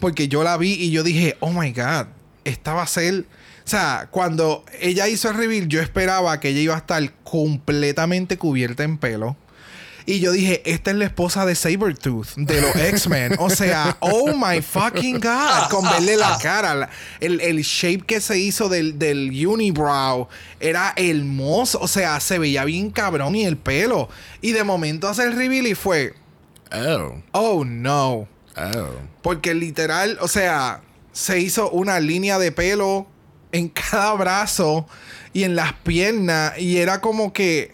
[0.00, 2.06] Porque yo la vi y yo dije, oh my god,
[2.44, 3.24] esta va a ser.
[3.72, 8.36] O sea, cuando ella hizo el reveal, yo esperaba que ella iba a estar completamente
[8.36, 9.34] cubierta en pelo.
[10.04, 13.36] Y yo dije, esta es la esposa de Sabretooth, de los X-Men.
[13.38, 15.70] O sea, oh my fucking God.
[15.70, 16.74] Con verle la cara.
[16.74, 20.28] la- el, el shape que se hizo del, del unibrow
[20.60, 21.78] era hermoso.
[21.80, 24.10] O sea, se veía bien cabrón y el pelo.
[24.42, 26.12] Y de momento hace el reveal y fue,
[26.74, 28.28] Oh, oh no.
[28.56, 28.88] oh.
[29.22, 30.82] Porque literal, o sea,
[31.12, 33.06] se hizo una línea de pelo
[33.52, 34.86] en cada brazo
[35.32, 37.72] y en las piernas y era como que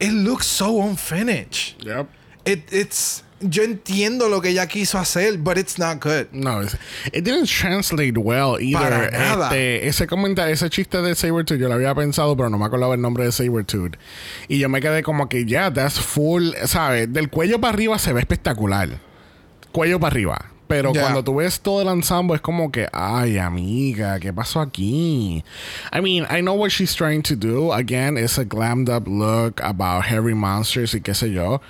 [0.00, 1.76] it looks so unfinished.
[1.84, 2.08] Yep.
[2.44, 6.26] It, it's yo entiendo lo que ella quiso hacer, but it's not good.
[6.32, 8.78] No, it didn't translate well either.
[8.78, 9.46] Para nada.
[9.46, 12.94] Este, ese comentario, ese chiste de Sabertooth, yo lo había pensado, pero no me acordaba
[12.94, 13.96] el nombre de Sabertooth.
[14.48, 17.12] Y yo me quedé como que, ya, that's full, ¿sabes?
[17.12, 19.00] Del cuello para arriba se ve espectacular.
[19.72, 20.52] Cuello para arriba.
[20.68, 25.42] Pero cuando tú ves todo el ensemble es como que, ay, amiga, ¿qué pasó aquí?
[25.92, 27.72] I mean, I know what she's trying to do.
[27.72, 31.60] Again, it's a glammed up look about hairy monsters y qué sé yo.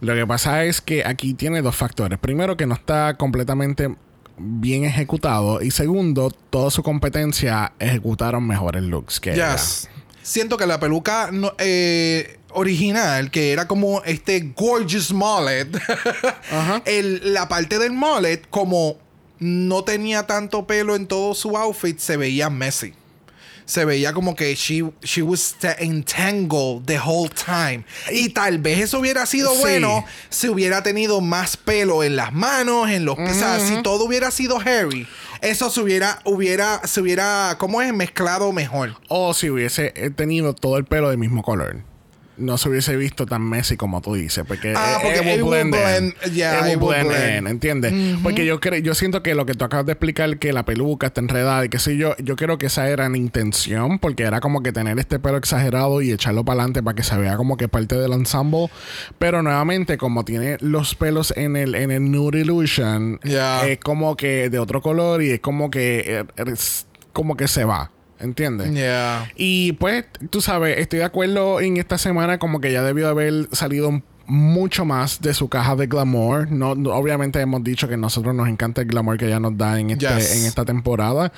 [0.00, 2.18] Lo que pasa es que aquí tiene dos factores.
[2.18, 3.94] Primero, que no está completamente
[4.38, 5.60] bien ejecutado.
[5.62, 9.52] Y segundo, toda su competencia ejecutaron mejores looks que ella.
[9.52, 9.88] Yes.
[10.22, 15.68] Siento que la peluca no- eh, original, que era como este gorgeous mullet,
[16.84, 18.96] el- la parte del mullet, como
[19.38, 22.94] no tenía tanto pelo en todo su outfit, se veía messy.
[23.66, 27.82] Se veía como que she, she was ta- entangled the whole time.
[28.12, 29.60] Y tal vez eso hubiera sido Sí.
[29.60, 33.30] bueno si hubiera tenido más pelo en las manos, en los pies.
[33.30, 35.08] O sea, si todo hubiera sido hairy,
[35.40, 37.94] eso se hubiera, hubiera, se hubiera, ¿cómo es?
[37.94, 38.96] Mezclado mejor.
[39.08, 41.82] O si hubiese eh, tenido todo el pelo del mismo color.
[42.36, 44.44] No se hubiese visto tan messy como tú dices.
[44.46, 45.80] Porque, Ah, porque it will it will blend in.
[45.80, 47.38] blend- yeah, It will it will blend blend.
[47.38, 47.92] in, ¿entiendes?
[48.22, 51.06] Porque yo creo, yo siento que lo que tú acabas de explicar, que la peluca
[51.08, 54.40] está enredada y qué sé yo, yo creo que esa era la intención, porque era
[54.40, 57.56] como que tener este pelo exagerado y echarlo para adelante para que se vea como
[57.56, 58.68] que parte del ensemble.
[59.18, 63.66] Pero nuevamente, como tiene los pelos en el, en el Nude Illusion, Yeah.
[63.68, 67.64] es como que de otro color y es como que eh, es como que se
[67.64, 67.90] va.
[68.20, 68.72] ¿Entiendes?
[68.72, 69.30] Yeah.
[69.36, 73.48] Y pues, tú sabes, estoy de acuerdo en esta semana como que ya debió haber
[73.52, 76.50] salido un- mucho más de su caja de glamour.
[76.50, 79.78] No, no- obviamente hemos dicho que nosotros nos encanta el glamour que ella nos da
[79.78, 80.36] en, este, Yes.
[80.40, 81.32] en esta temporada.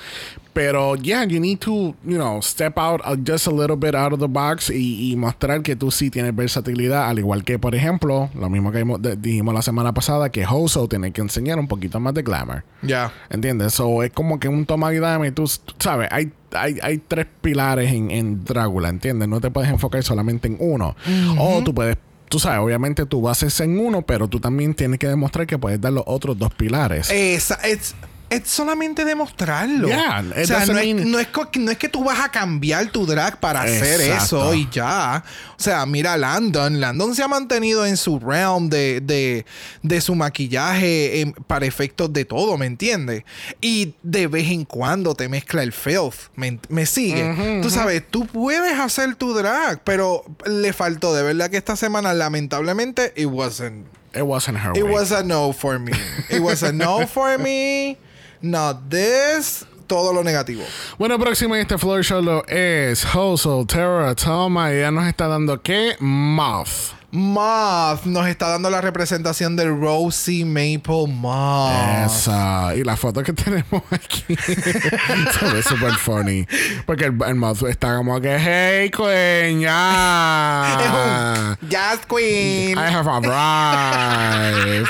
[0.53, 4.11] Pero, yeah, you need to, you know, step out uh, just a little bit out
[4.11, 7.07] of the box y, y mostrar que tú sí tienes versatilidad.
[7.09, 8.83] Al igual que, por ejemplo, lo mismo que
[9.19, 12.63] dijimos la semana pasada, que Hoso tiene que enseñar un poquito más de glamour.
[12.81, 13.11] Yeah.
[13.29, 13.73] ¿Entiendes?
[13.75, 15.31] So, es como que un toma y dame.
[15.31, 19.27] Tú, tú sabes, hay, hay, hay tres pilares en, en Drácula, ¿entiendes?
[19.27, 20.95] No te puedes enfocar solamente en uno.
[21.37, 21.97] O tú puedes,
[22.29, 25.79] tú sabes, obviamente tú bases en uno, pero tú también tienes que demostrar que puedes
[25.79, 27.09] dar los otros dos pilares.
[27.09, 27.95] Esa, es,
[28.29, 29.87] es solamente demostrarlo.
[29.87, 32.29] Yeah, o sea, no doesn't es, mean- no, es no es que tú vas a
[32.29, 34.23] cambiar tu drag para hacer Exacto.
[34.51, 35.23] eso y ya.
[35.57, 36.79] O sea, mira Landon.
[36.81, 39.45] Landon se ha mantenido en su realm de, de,
[39.81, 43.23] de su maquillaje em, para efectos de todo, ¿me entiendes?
[43.61, 46.29] Y de vez en cuando te mezcla el filth.
[46.35, 47.59] ¿Me, me sigue?
[47.63, 51.13] Tú sabes, tú puedes hacer tu drag, pero le faltó.
[51.13, 53.85] De verdad que esta semana, lamentablemente, it wasn't
[54.15, 54.93] It wasn't her It way.
[54.93, 55.91] was a no for me.
[56.29, 57.97] It was a no for me.
[58.41, 59.65] Not this.
[59.87, 60.63] Todo lo negativo.
[60.97, 64.71] Bueno, próximo en este Floor Show lo es Hustle, Terra, Toma.
[64.73, 65.95] Y ella nos está dando ¿qué?
[65.99, 66.97] Moth.
[67.09, 72.05] Moth nos está dando la representación del Rosie Maple Moth.
[72.05, 72.75] Esa.
[72.75, 76.45] Y la foto que tenemos aquí se ve súper funny.
[76.85, 80.77] Porque el, el moth está como que, hey, queen, ya.
[81.57, 82.77] Es un Jazz Queen.
[82.77, 84.87] I have arrived.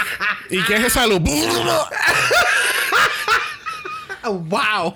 [0.50, 1.22] ¿Y qué es esa luz?
[4.28, 4.96] Wow.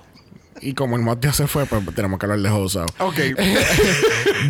[0.61, 2.85] y como el ya se fue, pues tenemos que hablar de Hoso.
[2.99, 3.17] Ok.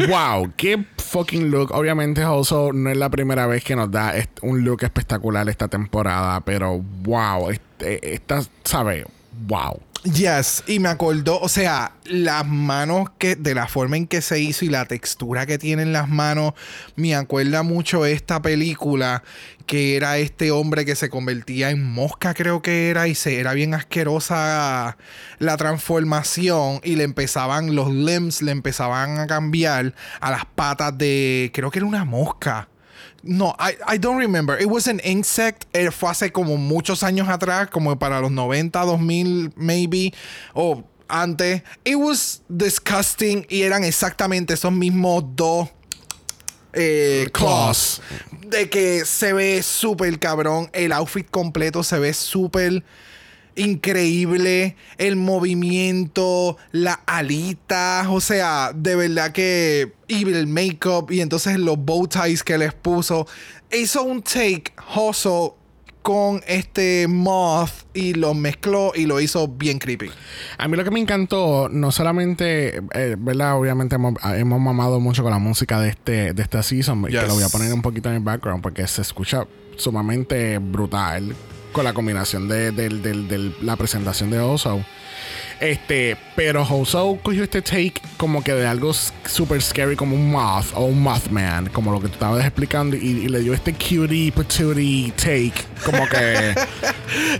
[0.09, 1.71] wow, qué fucking look.
[1.71, 6.41] Obviamente, Hoso no es la primera vez que nos da un look espectacular esta temporada,
[6.41, 9.05] pero wow, este, esta, ¿sabes?
[9.47, 9.79] Wow.
[10.03, 14.39] Yes, y me acordó, o sea, las manos que, de la forma en que se
[14.39, 16.53] hizo y la textura que tienen las manos,
[16.95, 19.21] me acuerda mucho esta película
[19.67, 23.53] que era este hombre que se convertía en mosca, creo que era, y se era
[23.53, 24.97] bien asquerosa
[25.37, 31.51] la transformación, y le empezaban, los limbs le empezaban a cambiar a las patas de,
[31.53, 32.70] creo que era una mosca.
[33.23, 34.57] No, I, I don't remember.
[34.59, 35.65] It was an insect.
[35.73, 40.13] Eh, fue hace como muchos años atrás, como para los 90, 2000, maybe.
[40.55, 41.61] O antes.
[41.83, 43.45] It was disgusting.
[43.49, 45.69] Y eran exactamente esos mismos dos
[46.73, 48.01] eh, claws.
[48.47, 50.69] De que se ve súper cabrón.
[50.73, 52.83] El outfit completo se ve súper
[53.55, 54.75] increíble.
[54.97, 58.07] El movimiento, las alitas.
[58.09, 59.93] O sea, de verdad que.
[60.07, 61.11] Y el make-up.
[61.11, 63.27] Y entonces los bow ties que les puso.
[63.71, 65.57] Hizo un take Hoso
[66.01, 70.09] con este moth y lo mezcló y lo hizo bien creepy.
[70.57, 73.55] A mí lo que me encantó, no solamente, eh, ¿verdad?
[73.55, 77.27] Obviamente hemos, hemos mamado mucho con la música de este de esta season, que Yes.
[77.27, 79.45] lo voy a poner un poquito en el background porque se escucha
[79.77, 81.35] sumamente brutal.
[81.71, 84.83] Con la combinación de, del- del- del- la presentación de Oso.
[85.59, 90.65] Este, pero Hoso cogió este take como que de algo super scary como un moth
[90.73, 94.31] o un mothman, como lo que tú estabas explicando, y, y le dio este cutie
[94.31, 95.53] patootie take,
[95.85, 96.55] como que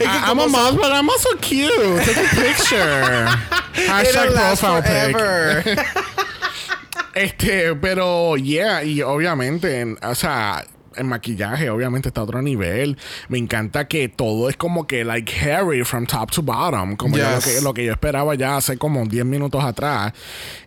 [0.01, 1.71] "I- I'm a moth, but I'm also cute.
[2.05, 3.25] Take a picture.
[3.87, 4.83] Hashtag profile
[5.63, 5.79] pic.
[7.13, 10.63] Este, pero yeah, y obviamente, en- o sea,
[10.95, 12.97] el maquillaje obviamente está a otro nivel.
[13.29, 17.29] Me encanta que todo es como que like Harry from top to bottom, como yo
[17.29, 20.13] lo, que, lo que yo esperaba ya hace como 10 minutos atrás.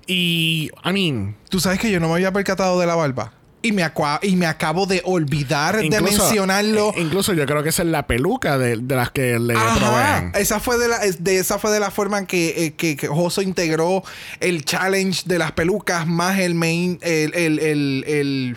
[0.06, 3.32] Y, I mean, Tú sabes que yo no me había percatado de la barba.
[3.62, 3.82] Y me,
[4.20, 6.90] y me acabo de olvidar de mencionarlo.
[6.90, 10.32] eh, incluso yo creo que esa es la peluca de, de las que le Ajá.
[10.34, 13.08] Esa fue de la, de esa fue de la forma en que, eh, que, que
[13.08, 14.02] Hoso integró
[14.40, 18.56] el challenge de las pelucas más el main, el, el, el, el,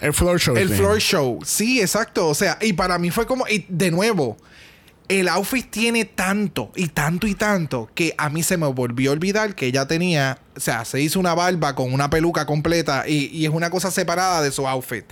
[0.00, 0.56] El floor show.
[0.56, 1.38] el floor show.
[1.44, 2.28] Sí, exacto.
[2.28, 4.36] O sea, y para mí fue como, y de nuevo,
[5.08, 9.14] el outfit tiene tanto y tanto y tanto que a mí se me volvió a
[9.14, 13.26] olvidar que ella tenía, o sea, se hizo una barba con una peluca completa y,
[13.26, 15.04] y es una cosa separada de su outfit.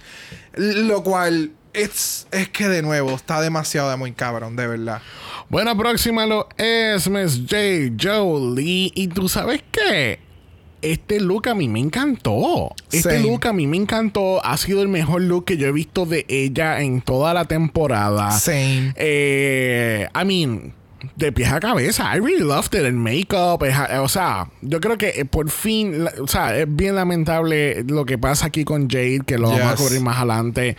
[0.55, 5.03] Lo cual es, es que de nuevo está demasiado de muy cabrón, de verdad.
[5.49, 7.95] Bueno, próxima lo es Miss J.
[8.01, 8.91] Jolie.
[8.95, 10.26] Y tú sabes qué?
[10.93, 12.73] Este look a mí me encantó.
[12.93, 13.23] Este Same.
[13.23, 14.45] look a mí me encantó.
[14.45, 18.31] Ha sido el mejor look que yo he visto de ella en toda la temporada.
[18.31, 18.95] Same.
[18.97, 20.73] Eh, I mean,
[21.15, 22.15] de pies a cabeza.
[22.15, 22.85] I really loved it.
[22.85, 23.63] El makeup.
[23.65, 28.05] es- o sea, yo creo que eh, por fin, o sea, es bien lamentable lo
[28.05, 29.81] que pasa aquí con Jade, que lo vamos a Yes.
[29.81, 30.77] cubrir más adelante.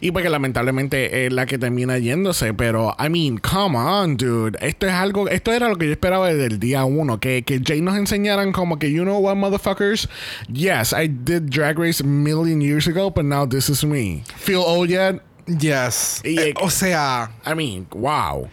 [0.00, 2.54] Y porque lamentablemente es la que termina yéndose.
[2.54, 4.58] Pero, I mean, come on, dude.
[4.60, 7.20] Esto es algo, esto era lo que yo esperaba desde el día uno.
[7.20, 10.08] Que, que Jade nos enseñaran como que, you know what, motherfuckers?
[10.52, 14.22] Yes, I did Drag Race a million years ago, but now this is me.
[14.36, 15.20] Feel old yet?
[15.46, 16.20] Yes.
[16.24, 18.48] Y- Eh, o sea, I mean, wow.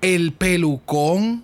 [0.00, 1.42] El pelucón,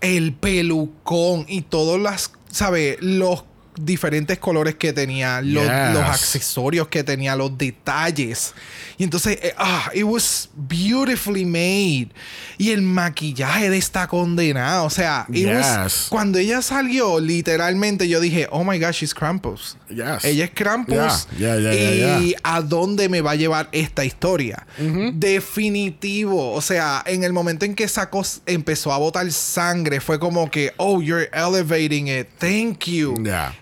[0.00, 2.98] el pelucón y todos las, ¿sabes?
[3.00, 3.44] Los
[3.84, 5.94] diferentes colores que tenía, los, Yes.
[5.94, 8.54] los accesorios que tenía, los detalles.
[8.98, 12.08] Y entonces, eh, ah, it was beautifully made.
[12.58, 16.06] Y el maquillaje de esta condenada, o sea, it was- Yes.
[16.10, 19.76] cuando ella salió, literalmente yo dije, oh my gosh, she's Krampus.
[19.88, 20.24] Yes.
[20.24, 21.26] Ella es Krampus.
[21.38, 24.66] Yeah, yeah, y a dónde me va a llevar esta historia.
[25.14, 26.52] Definitivo.
[26.52, 30.72] O sea, en el momento en que sacó, empezó a botar sangre, fue como que,
[30.76, 32.28] oh, you're elevating it.
[32.38, 33.14] Thank you.
[33.24, 33.54] Yeah.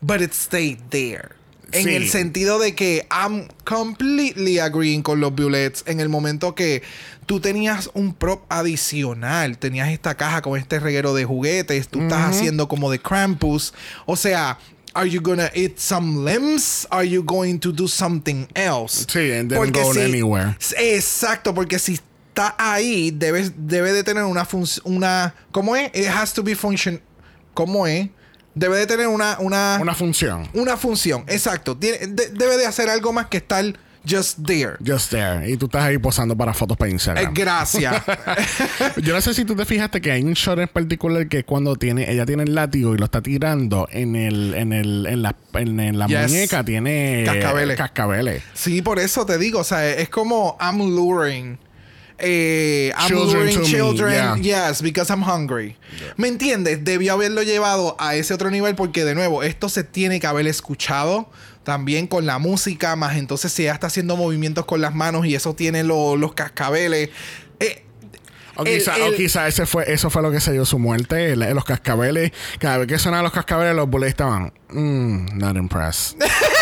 [0.00, 1.30] But it stayed there.
[1.72, 1.94] En Sí.
[1.94, 6.82] el sentido de que I'm completely agreeing con los Bullets en el momento que
[7.26, 12.30] tú tenías un prop adicional, tenías esta caja con este reguero de juguetes, tú estás
[12.36, 13.74] haciendo como de Krampus,
[14.06, 14.58] o sea,
[14.94, 16.86] are you gonna eat some limbs?
[16.90, 19.04] Are you going to do something else?
[19.08, 20.56] Sí, and then go anywhere.
[20.78, 21.94] Exacto, porque si
[22.28, 25.90] está ahí, debe, debe de tener una función, una, ¿cómo es?
[25.94, 27.00] It has to be function,
[27.54, 28.08] ¿cómo es?
[28.56, 30.48] Debe de tener una, una, Una función.
[30.54, 31.76] una función, exacto.
[31.76, 33.64] Tiene- de- debe de hacer algo más que estar
[34.08, 34.76] just there.
[34.86, 35.50] Just there.
[35.50, 37.34] Y tú estás ahí posando para fotos para Eh, Instagram.
[37.34, 38.02] gracias.
[39.02, 41.76] Yo no sé si tú te fijaste que hay un shot en particular que cuando
[41.76, 45.34] tiene, ella tiene el látigo y lo está tirando en el, en el, en la,
[45.54, 46.30] en, en la Yes.
[46.30, 47.76] muñeca tiene Cascabeles.
[47.76, 48.42] cascabeles.
[48.54, 51.58] sí, por eso te digo, o sea, es como I'm luring.
[52.18, 54.68] Eh, I'm Children luring children, yeah.
[54.68, 55.76] yes, because I'm hungry.
[56.16, 56.82] ¿Me entiendes?
[56.84, 60.46] Debió haberlo llevado a ese otro nivel porque, de nuevo, esto se tiene que haber
[60.46, 61.28] escuchado
[61.62, 65.34] también con la música, más entonces si ella está haciendo movimientos con las manos y
[65.34, 67.10] eso tiene lo- los cascabeles.
[67.60, 67.82] Eh,
[68.58, 71.32] O El- quizá, el- o quizá ese fue, eso fue lo que selló su muerte.
[71.32, 72.32] el- los cascabeles.
[72.58, 74.50] Cada vez que sonaban los cascabeles, los bullets estaban.
[74.70, 76.16] "Mm, not impressed.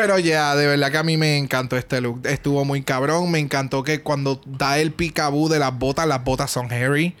[0.00, 2.22] Pero ya, de verdad que a mí me encantó este look.
[2.24, 3.30] Estuvo muy cabrón.
[3.30, 7.14] Me encantó que cuando da el picaboo de las botas, las botas son hairy.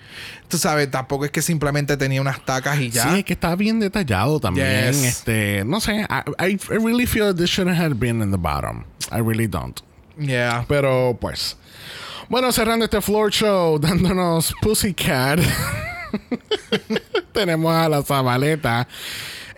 [0.48, 3.02] Tú sabes, tampoco es que simplemente tenía unas tacas y ya.
[3.12, 4.92] Sí, es que está bien detallado también.
[4.92, 5.04] Yes.
[5.04, 6.06] Este, no sé,
[6.40, 8.84] I, I- really feel this shouldn't have been in the bottom.
[9.12, 9.78] I really don't.
[10.18, 10.64] Yeah.
[10.66, 11.58] Pero pues.
[12.30, 15.40] Bueno, cerrando este floor show, dándonos Pussycat.
[17.32, 18.88] Tenemos a la Zabaleta.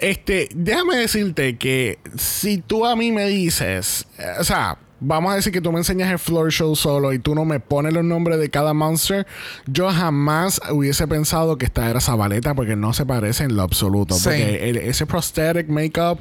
[0.02, 5.36] Este, déjame decirte que si tú a mí me dices, eh, o sea, vamos a
[5.36, 8.04] decir que tú me enseñas el floor show solo y tú no me pones los
[8.04, 9.26] nombres de cada monster,
[9.66, 14.14] yo jamás hubiese pensado que esta era Zabaleta porque no se parece en lo absoluto.
[14.14, 14.22] Sí.
[14.24, 16.20] Porque el- ese prosthetic makeup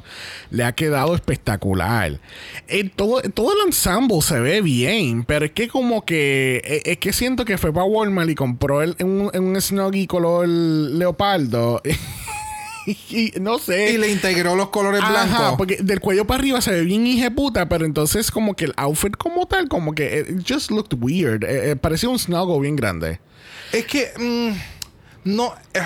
[0.50, 2.18] le ha quedado espectacular.
[2.68, 6.98] El- todo, todo el ensemble se ve bien, pero es que como que es, es
[6.98, 10.46] que siento que fue para Walmart y compró el, en un, en un Snuggie color
[10.48, 11.80] leopardo.
[13.10, 13.92] y no sé.
[13.92, 15.54] Y le integró los colores Ajá, blancos.
[15.58, 19.16] porque del cuello para arriba se ve bien puta, pero entonces como que el outfit
[19.16, 21.44] como tal, como que it just looked weird.
[21.44, 23.20] Eh, eh, parecía un snuggle bien grande.
[23.72, 25.54] Es que mm, no.
[25.74, 25.80] eh,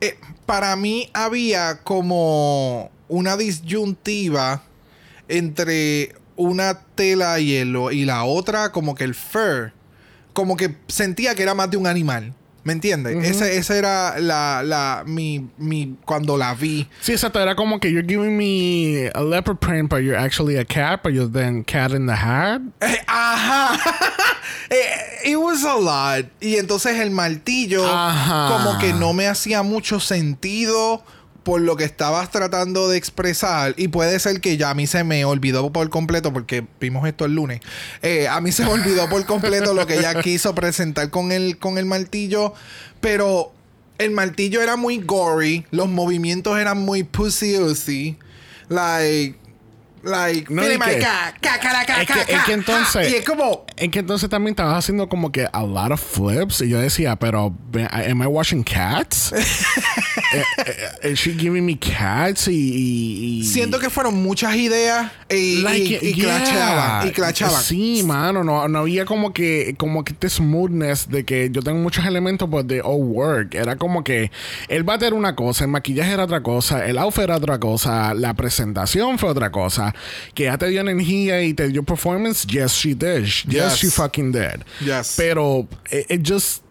[0.00, 4.62] eh, para mí había como una disyuntiva
[5.28, 9.72] entre una tela hielo y la otra, como que el fur.
[10.32, 12.32] Como que sentía que era más de un animal.
[12.68, 13.16] ¿Me entiendes?
[13.24, 16.86] Ese- Esa era la, la, mi, mi, cuando la vi.
[17.00, 17.40] Sí, exacto.
[17.40, 21.14] Era como que you're giving me a leopard print, but you're actually a cat, but
[21.14, 22.60] you're then cat in the hat.
[22.82, 23.78] Eh, ajá.
[24.70, 26.26] Eh, It was a lot.
[26.40, 28.48] Y entonces el martillo Ajá.
[28.58, 31.02] como que no me hacía mucho sentido
[31.48, 33.72] por lo que estabas tratando de expresar.
[33.78, 37.24] Y puede ser que ya a mí se me olvidó por completo, porque vimos esto
[37.24, 37.60] el lunes.
[38.02, 41.56] Eh, a mí se me olvidó por completo lo que ella quiso presentar con el,
[41.56, 42.52] con el martillo.
[43.00, 43.54] Pero
[43.96, 45.64] el martillo era muy gory.
[45.70, 47.56] Los movimientos eran muy pussy
[48.68, 49.38] Like...
[50.02, 50.52] Like...
[50.52, 52.52] No, "Mire, y que- marica, ca, cara, ca, es que- es que ca".
[52.52, 53.64] entonces- Y es como...
[53.76, 56.60] Es que entonces también estabas haciendo como que a lot of flips.
[56.60, 57.54] Y yo decía, pero,
[57.90, 59.32] am I watching cats?
[60.32, 60.42] Eh,
[61.02, 62.48] eh, Is she giving me cats?
[62.48, 62.52] Y.
[62.52, 66.24] y- y- Siento que fueron muchas ideas y, Like, y, y yeah.
[66.42, 67.08] clachaban.
[67.08, 67.62] Y clachaban.
[67.62, 71.78] Sí, mano, no, no había como que como que este smoothness de que yo tengo
[71.78, 73.54] muchos elementos pues de all work.
[73.54, 74.30] Era como que
[74.68, 78.12] el bate era una cosa, el maquillaje era otra cosa, el outfit era otra cosa,
[78.14, 79.94] la presentación fue otra cosa.
[80.34, 83.24] Que ya te dio energía y te dio performance, yes she did.
[83.24, 83.74] Yes, Yes.
[83.78, 84.62] she fucking did.
[84.80, 85.14] Yes.
[85.16, 86.62] Pero it, it just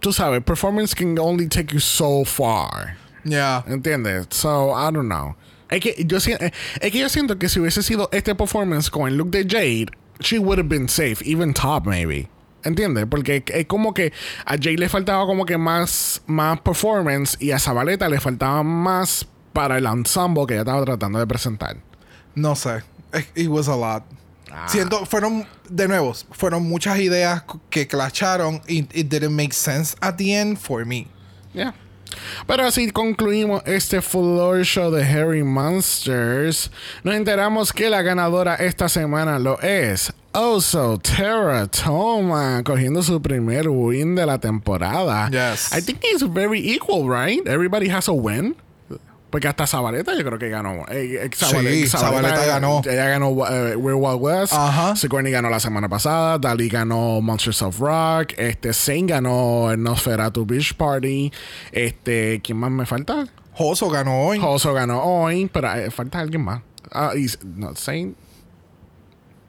[0.00, 2.96] tú sabes, performance can only take you so far.
[3.24, 3.64] Yeah.
[3.66, 4.32] ¿Entiendes?
[4.32, 5.36] So, I don't know.
[5.68, 9.08] Es que, yo, eh, es que yo siento que si hubiese sido este performance con
[9.08, 9.86] el look de Jade,
[10.20, 12.28] she would have been safe, even top maybe.
[12.62, 13.06] ¿Entiendes?
[13.08, 14.12] Porque es como que
[14.44, 19.26] a Jade le faltaba como que más, más performance y a Zabaleta le faltaba más
[19.52, 21.76] para el ensemble que ella estaba tratando de presentar.
[22.34, 22.82] No sé.
[23.34, 24.02] It was a lot.
[24.58, 24.66] Ah.
[24.68, 30.16] Siento, fueron, de nuevo, fueron muchas ideas que clacharon y it didn't make sense at
[30.16, 31.08] the end for me.
[31.52, 31.74] Yeah.
[32.46, 36.70] Pero así concluimos este floor show de Harry Monsters.
[37.02, 43.68] Nos enteramos que la ganadora esta semana lo es Oso Terra Toma, cogiendo su primer
[43.68, 45.28] win de la temporada.
[45.30, 45.72] Yes.
[45.72, 47.46] I think it's very equal, right?
[47.46, 48.56] Everybody has a win.
[49.36, 50.86] Porque hasta Zabaleta yo creo que ganó.
[50.88, 52.80] Eh, eh, Sí, Zabaleta ganó.
[52.82, 54.54] Ella ganó eh, We're Wild West.
[54.54, 54.96] Ajá.
[54.96, 56.38] Sigourney ganó la semana pasada.
[56.38, 58.32] Dali ganó Monsters of Rock.
[58.38, 61.30] Este, Zane ganó Nosferatu Beach Party.
[61.70, 63.26] Este, ¿quién más me falta?
[63.52, 64.38] Joso ganó hoy.
[64.38, 66.62] Joso ganó hoy, pero eh, falta alguien más.
[66.90, 68.14] Ah, y, no, Zane.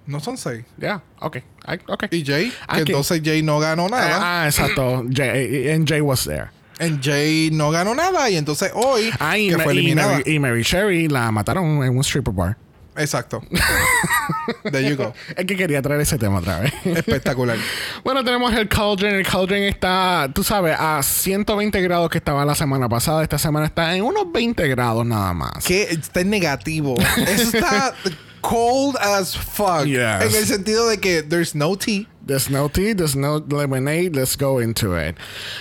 [0.06, 0.66] No son seis.
[0.78, 1.38] Yeah, ok.
[1.38, 2.16] I-.
[2.18, 4.42] Y Jay, Ah, que que- entonces Jay no ganó nada.
[4.42, 5.06] Ah, exacto.
[5.10, 6.50] Jay, and Jay was there.
[6.80, 8.30] En Jay no ganó nada.
[8.30, 10.18] Y entonces hoy, Ah, y, que fue y eliminada.
[10.20, 12.58] Mary, y Mary Sherry la mataron en un stripper bar.
[12.96, 13.44] Exacto.
[14.72, 15.14] There you go.
[15.36, 16.74] Es que quería traer ese tema otra vez.
[16.84, 17.58] Espectacular.
[18.04, 19.14] Bueno, tenemos el Cauldron.
[19.14, 23.22] El Cauldron está, tú sabes, a 120 grados que estaba la semana pasada.
[23.22, 25.64] Esta semana está en unos 20 grados nada más.
[25.66, 26.96] que está en negativo.
[27.28, 27.94] Eso está
[28.42, 29.84] cold as fuck.
[29.86, 30.22] Yes.
[30.22, 32.08] En el sentido de que there's no tea.
[32.28, 35.16] There's no tea, there's no lemonade, let's go into it.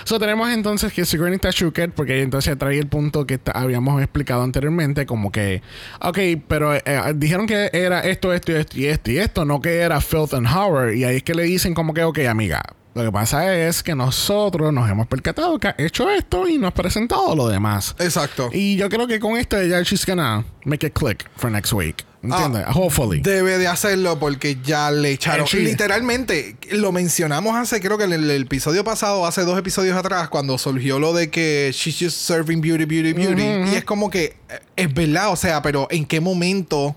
[0.05, 4.43] So tenemos entonces que Sigourney está shooked porque entonces trae el punto que habíamos explicado
[4.43, 5.63] anteriormente, como que,
[6.01, 6.83] ok, pero eh,
[7.15, 10.47] dijeron que era esto, esto, esto y esto y esto, no que era filth and
[10.47, 10.95] horror.
[10.95, 12.63] Y ahí es que le dicen como que, ok, amiga,
[12.97, 16.69] lo que pasa es que nosotros nos hemos percatado que ha hecho esto y nos
[16.69, 17.95] ha presentado lo demás.
[17.99, 18.49] Exacto.
[18.55, 22.07] Y yo creo que con esto ya she's gonna make it click for next week.
[22.23, 22.65] ¿Entiendes?
[22.75, 23.21] Hopefully.
[23.21, 25.47] Debe de hacerlo porque ya le echaron.
[25.53, 30.31] Literalmente, lo mencionamos hace, creo que en el, el episodio pasado, hace dos episodios atrás,
[30.31, 33.43] cuando surgió lo de que she's just serving beauty, beauty, beauty.
[33.71, 36.97] Y es como que eh, es verdad, o sea, pero ¿en qué momento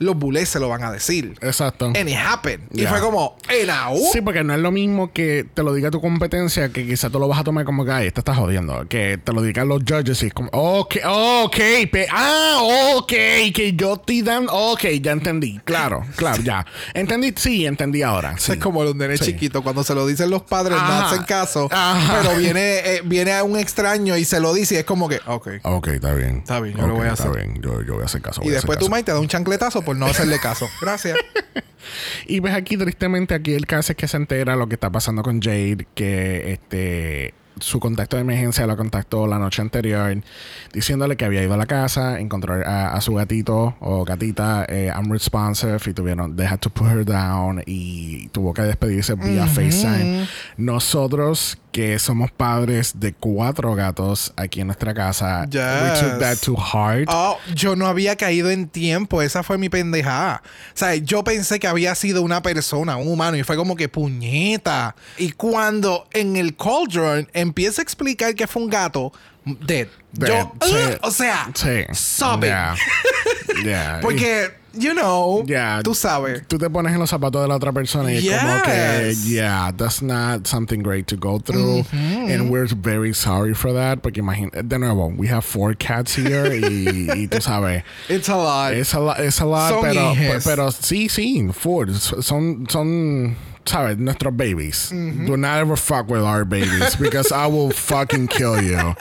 [0.00, 1.36] los bulés se lo van a decir?
[1.42, 1.86] Exacto.
[1.86, 2.62] And it happened.
[2.72, 3.98] Y fue como, en AU.
[4.12, 7.18] Sí, porque no es lo mismo que te lo diga tu competencia, que quizás tú
[7.20, 8.86] lo vas a tomar como que, ay, te estás jodiendo.
[8.88, 11.56] Que te lo digan los judges y es como, ok, ok,
[11.92, 12.60] pe- ah,
[12.96, 13.12] ok,
[13.54, 15.60] que yo estoy dando, ok, ya entendí.
[15.64, 16.64] Claro, claro, ya.
[16.94, 18.36] Entendí, sí, entendí ahora.
[18.38, 18.52] sí.
[18.52, 19.26] Es como los nenes Sí.
[19.26, 21.68] chiquitos, cuando se lo dicen los padres, no hacen caso.
[21.70, 22.20] Ajá.
[22.22, 25.20] Pero viene, eh, viene a un extraño y se lo dice y es como que,
[25.26, 25.48] ok.
[25.64, 26.38] Ok, está bien.
[26.38, 27.36] Está bien, yo lo voy a está hacer.
[27.46, 28.40] bien, yo, yo voy a hacer caso.
[28.42, 28.88] Y después tu.
[28.88, 30.70] Mike te da un chancletazo por no hacerle caso.
[30.80, 31.18] Gracias.
[32.28, 35.24] Y ves aquí, tristemente, aquí el caso es que se entera lo que está pasando
[35.24, 40.16] con Jade, que este su contacto de emergencia lo contactó la noche anterior
[40.72, 44.92] diciéndole que había ido a la casa, encontró a, a su gatito o gatita eh,
[44.98, 50.26] unresponsive y tuvieron, they had to put her down y tuvo que despedirse vía FaceTime.
[50.56, 56.40] Nosotros que somos padres de cuatro gatos aquí en nuestra casa, we took that Yes.
[56.40, 57.08] to heart.
[57.08, 59.22] Oh, yo no había caído en tiempo.
[59.22, 60.42] Esa fue mi pendejada.
[60.74, 63.88] O sea, yo pensé que había sido una persona, un humano, y fue como que
[63.88, 64.94] puñeta.
[65.18, 69.12] Y cuando en el Cauldron empieza a explicar que fue un gato,
[69.44, 69.88] dead.
[70.12, 70.74] Dead, Yo, sí.
[70.74, 71.84] "Ugh", o sea, Sí.
[72.42, 72.74] Yeah.
[73.64, 73.98] Yeah.
[74.00, 75.82] Porque, you know, Yeah.
[75.82, 76.46] tú sabes.
[76.48, 79.72] Tú te pones en los zapatos de la otra persona y es como que, yeah,
[79.76, 81.84] that's not something great to go through.
[81.92, 83.98] And we're very sorry for that.
[84.02, 87.82] Porque imagínate, de nuevo, we have four cats here y, y tú sabes.
[88.08, 88.72] It's a lot.
[88.72, 90.44] Es a, lo- es a lot, Son pero, hijes.
[90.44, 91.92] pero sí, sí, four.
[91.94, 93.98] Son, son, ¿sabes?
[93.98, 94.90] Nuestros babies.
[94.90, 98.94] Do not ever fuck with our babies because I will fucking kill you.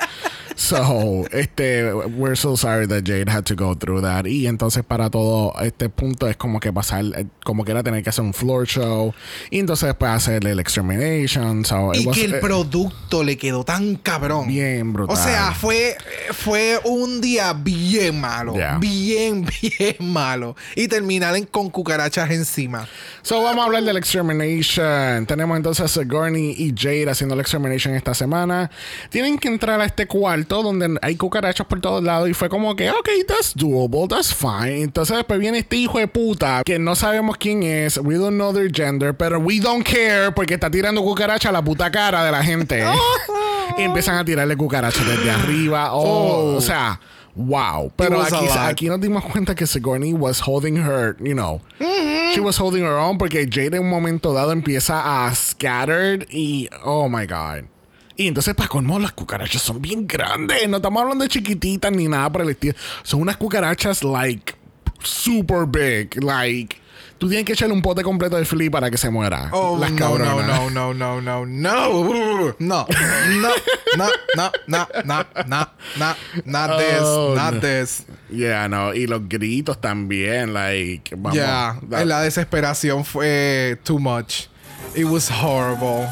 [0.59, 4.25] So, este, we're so sorry that Jade had to go through that.
[4.27, 8.03] Y entonces para todo este punto es como que pasar, eh, como que era tener
[8.03, 9.13] que hacer un floor show.
[9.51, 11.63] Y entonces después hacer el extermination.
[11.63, 14.49] So, it y was, que el eh, producto le quedó tan cabrón.
[14.49, 15.15] Bien brutal.
[15.15, 15.95] O sea, fue,
[16.33, 18.53] fue un día bien malo.
[18.53, 18.79] Yeah.
[18.79, 20.57] Bien, bien malo.
[20.75, 22.85] Y terminar en- con cucarachas encima.
[23.21, 25.25] So, vamos a hablar del Extermination.
[25.25, 28.69] Tenemos entonces a Sigourney y Jade haciendo el Extermination esta semana.
[29.09, 32.75] Tienen que entrar a este cuarto donde hay cucarachas por todos lados y fue como
[32.75, 34.81] que, ok, that's doable, that's fine.
[34.81, 38.53] Entonces después viene este hijo de puta que no sabemos quién es, we don't know
[38.53, 42.31] their gender, pero we don't care porque está tirando cucarachas a la puta cara de
[42.31, 42.83] la gente.
[43.77, 45.93] y empiezan a tirarle cucarachas desde arriba.
[45.93, 46.55] Oh, Oh.
[46.57, 46.99] o sea...
[47.35, 51.61] Wow, pero aquí, aquí nos dimos cuenta que Sigourney was holding her, you know,
[52.33, 56.67] she was holding her own porque Jade en un momento dado empieza a scatter y
[56.83, 57.65] oh my god.
[58.19, 62.05] Y entonces para colmo las cucarachas son bien grandes, no estamos hablando de chiquititas ni
[62.09, 62.73] nada por el estilo.
[63.01, 64.53] Son unas cucarachas like
[65.01, 66.75] super big, like
[67.17, 69.49] tú tienes que echarle un pote completo de flea para que se muera.
[69.53, 70.35] Oh, las no, cabronas.
[70.35, 71.45] no, no, no, no, no, no.
[71.45, 72.85] No, no, no,
[73.95, 77.59] no, no, no, no, no, not this, Oh, not no.
[77.61, 78.03] this.
[78.29, 81.35] Yeah, no, y los gritos también, like vamos.
[81.37, 84.47] Ya, that- la desesperación fue too much.
[84.93, 86.05] It was horrible.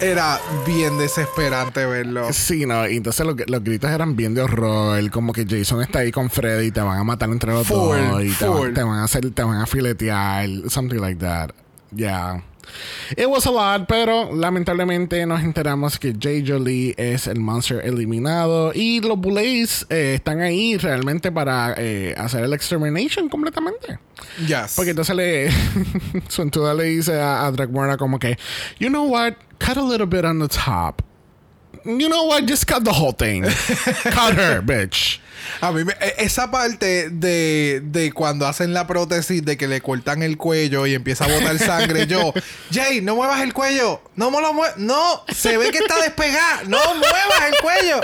[0.00, 2.32] Era bien desesperante verlo.
[2.32, 6.00] Sí, no, y entonces los, los gritos eran bien de horror, como que Jason está
[6.00, 8.74] ahí con Freddy y te van a matar entre los Full, dos y te van,
[8.74, 11.50] te van a hacer, te van a filetear, something like that.
[11.94, 12.42] Yeah.
[13.16, 18.72] It was a lot, pero lamentablemente nos enteramos que Jay Jolie es el monster eliminado
[18.74, 23.98] y los Bullets eh, están ahí realmente para eh, hacer el extermination completamente.
[24.46, 24.74] Yes.
[24.76, 25.50] Porque entonces le.
[26.28, 28.38] Suntuda le dice a, a Dragmora como que,
[28.78, 29.34] you know what?
[29.58, 31.02] Cut a little bit on the top.
[31.88, 32.44] You know what?
[32.46, 33.42] Just cut the whole thing.
[34.10, 35.20] cut her, bitch.
[35.62, 39.80] A mí me- e- esa parte de, de cuando hacen la prótesis de que le
[39.80, 42.34] cortan el cuello y empieza a botar sangre, yo,
[42.70, 46.64] Jay, no muevas el cuello, no me lo muevas, no, se ve que está despegada,
[46.66, 48.00] no muevas el cuello.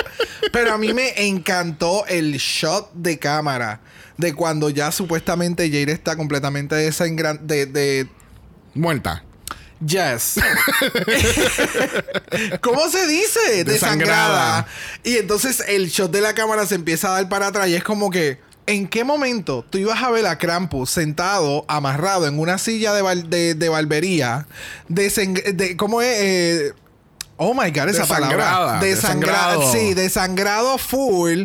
[0.53, 3.81] Pero a mí me encantó el shot de cámara
[4.17, 8.09] de cuando ya supuestamente Jade está completamente desangrada, de, de
[8.75, 9.23] Muerta.
[9.85, 10.35] Yes.
[12.61, 13.65] ¿Cómo se dice?
[13.65, 13.73] Desangrada.
[13.73, 14.67] Desangrada.
[15.03, 17.85] Y entonces el shot de la cámara se empieza a dar para atrás y es
[17.85, 18.39] como que.
[18.67, 23.03] ¿En qué momento tú ibas a ver a Krampus sentado, amarrado en una silla de,
[23.03, 24.47] bar- de, de barbería?
[24.89, 26.09] De, ¿Cómo es?
[26.19, 26.73] Eh,
[27.37, 28.81] oh my God, esa Desangrada, palabra.
[28.81, 29.61] Desangrado.
[29.61, 29.73] desangrado.
[29.73, 31.43] Sí, desangrado full.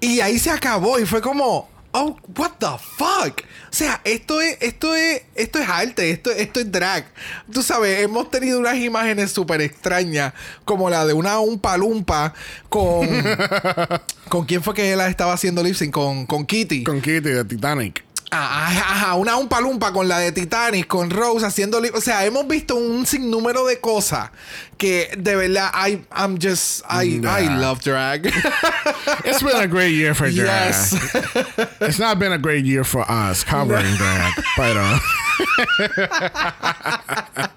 [0.00, 3.42] Y ahí se acabó y fue como, oh, what the fuck.
[3.42, 7.06] O sea, esto es, esto es, esto es arte, esto, esto es drag.
[7.52, 10.32] Tú sabes, hemos tenido unas imágenes súper extrañas,
[10.64, 12.34] como la de una un palumpa
[12.68, 13.08] con.
[14.28, 15.92] ¿Con quién fue que él estaba haciendo lip sync?
[15.92, 16.82] Con, con Kitty.
[16.84, 18.05] Con Kitty de Titanic.
[18.36, 22.46] Ajá, ajá, una un palumpa con la de Titanic, con Rose haciendo O sea, hemos
[22.46, 24.30] visto un sinnúmero de cosas
[24.78, 26.82] que de verdad, I, I'm just.
[26.88, 27.20] I.
[27.24, 28.26] I love drag.
[29.24, 30.70] It's been a great year for drag.
[30.70, 30.92] yes.
[31.80, 34.32] It's not been a great year for us covering drag.
[34.56, 34.78] Pero.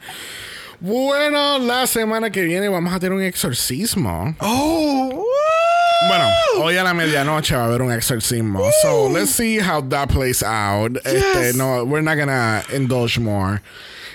[0.81, 4.35] bueno, la semana que viene vamos a tener un exorcismo.
[4.39, 5.25] oh.
[6.07, 6.27] Bueno,
[6.63, 8.61] hoy a la medianoche va a haber un exorcismo.
[8.81, 10.97] So let's see how that plays out.
[11.05, 13.61] Este, no, we're not gonna indulge more.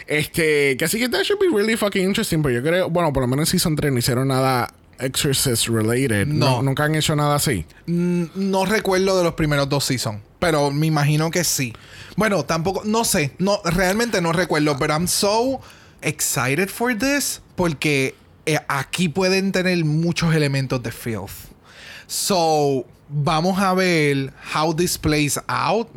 [0.06, 2.42] Este, que así que that should be really fucking interesting.
[2.42, 6.26] Pero yo creo, bueno, por lo menos en Season 3 no hicieron nada Exorcist related.
[6.26, 6.62] No.
[6.62, 7.66] Nunca han hecho nada así.
[7.86, 11.72] Mm, No recuerdo de los primeros dos seasons, pero me imagino que sí.
[12.16, 15.60] Bueno, tampoco, no sé, no, realmente no recuerdo, pero I'm so
[16.00, 18.14] excited for this porque
[18.46, 21.52] eh, aquí pueden tener muchos elementos de filth.
[22.06, 25.88] So, vamos a ver how this plays out.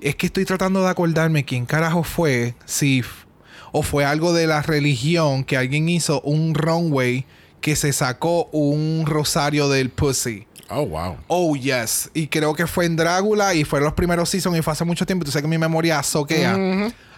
[0.00, 3.02] Es que estoy tratando de acordarme quién carajo fue, si
[3.72, 7.24] o fue algo de la religión que alguien hizo un runway
[7.60, 10.46] que se sacó un rosario del pussy.
[10.68, 11.16] Oh, wow.
[11.28, 12.10] Oh, yes.
[12.14, 15.04] Y creo que fue en Drácula y fueron los primeros seasons y fue hace mucho
[15.04, 15.24] tiempo.
[15.24, 16.54] Tú sabes que mi memoria soquea.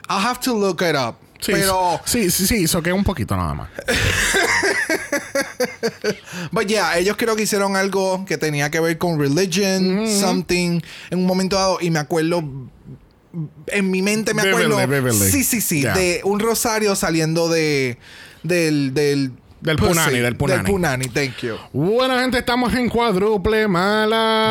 [0.08, 1.16] I'll have to look it up.
[1.44, 3.68] Sí, Pero, sí, sí, sí, eso queda un poquito nada más.
[6.52, 10.80] but yeah, ellos creo que hicieron algo que tenía que ver con religion, something,
[11.10, 11.76] en un momento dado.
[11.82, 12.42] Y me acuerdo,
[13.66, 14.78] en mi mente me acuerdo.
[15.12, 15.82] Sí, sí, sí.
[15.82, 15.92] Yeah.
[15.92, 17.98] De un rosario saliendo de,
[18.42, 19.32] del, del,
[19.64, 20.62] Del pussy, punani, del punani.
[20.62, 21.56] Del punani, thank you.
[21.72, 24.50] Bueno, gente, estamos en cuádruple mala.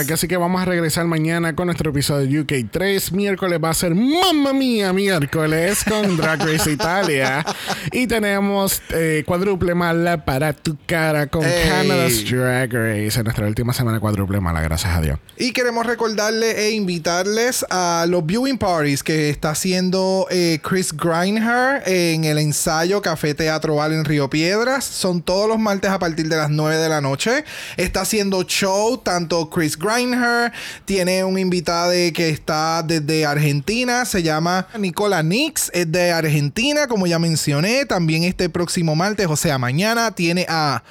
[0.00, 0.10] Yes.
[0.10, 3.12] Así que vamos a regresar mañana con nuestro episodio de UK 3.
[3.12, 7.44] Miércoles va a ser Mamma Mía miércoles con Drag Race Italia.
[7.92, 11.68] Y tenemos eh, cuádruple mala para tu cara con Ey.
[11.68, 15.18] Canada's Drag Race en nuestra última semana cuádruple mala, gracias a Dios.
[15.36, 21.82] Y queremos recordarle e invitarles a los viewing parties que está haciendo eh, Chris Grindher
[21.84, 24.84] en el ensayo Café Teatro En Río Piedras.
[24.84, 27.44] Son todos los martes a partir de las 9 de la noche.
[27.76, 30.52] Está haciendo show tanto Chris Grindher,
[30.84, 37.06] tiene un invitado que está desde Argentina, se llama Nicola Nix, es de Argentina, como
[37.06, 37.84] ya mencioné.
[37.84, 40.82] También este próximo martes, o sea, mañana, tiene a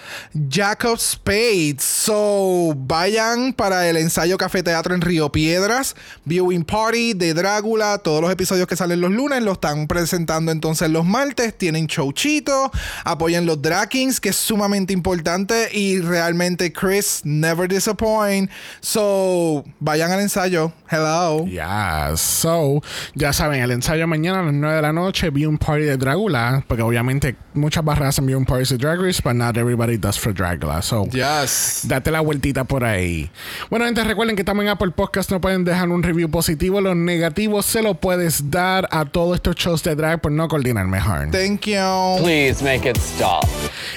[0.50, 1.78] Jacob Spade.
[1.80, 7.98] So, vayan para el ensayo Café Teatro en Río Piedras, Viewing Party de Drácula.
[8.00, 11.58] Todos los episodios que salen los lunes lo están presentando entonces los martes.
[11.58, 12.72] Tienen showchito,
[13.04, 15.70] apoyen los Drakings, que es sumamente importante.
[15.74, 18.50] Y realmente, Chris, never disappoint.
[18.82, 20.72] So, vayan al ensayo.
[20.90, 21.46] Hello.
[21.48, 22.82] Ya, so,
[23.16, 25.98] ya saben, el ensayo mañana a las 9 de la noche, vi un party de
[25.98, 30.18] Dragula, porque obviamente muchas barras hacen un party de Drag Race, but not everybody does
[30.18, 30.82] for Dragula.
[30.82, 31.82] So, Yes.
[31.84, 33.30] Date la vueltita por ahí.
[33.70, 35.32] Bueno, gente, recuerden que en Apple Podcast.
[35.32, 36.80] No pueden dejar un review positivo.
[36.82, 40.86] Los negativos se lo puedes dar a todos estos shows de drag por no coordinar
[40.88, 41.32] mejor.
[41.32, 42.18] Thank you.
[42.24, 43.46] Please make it stop.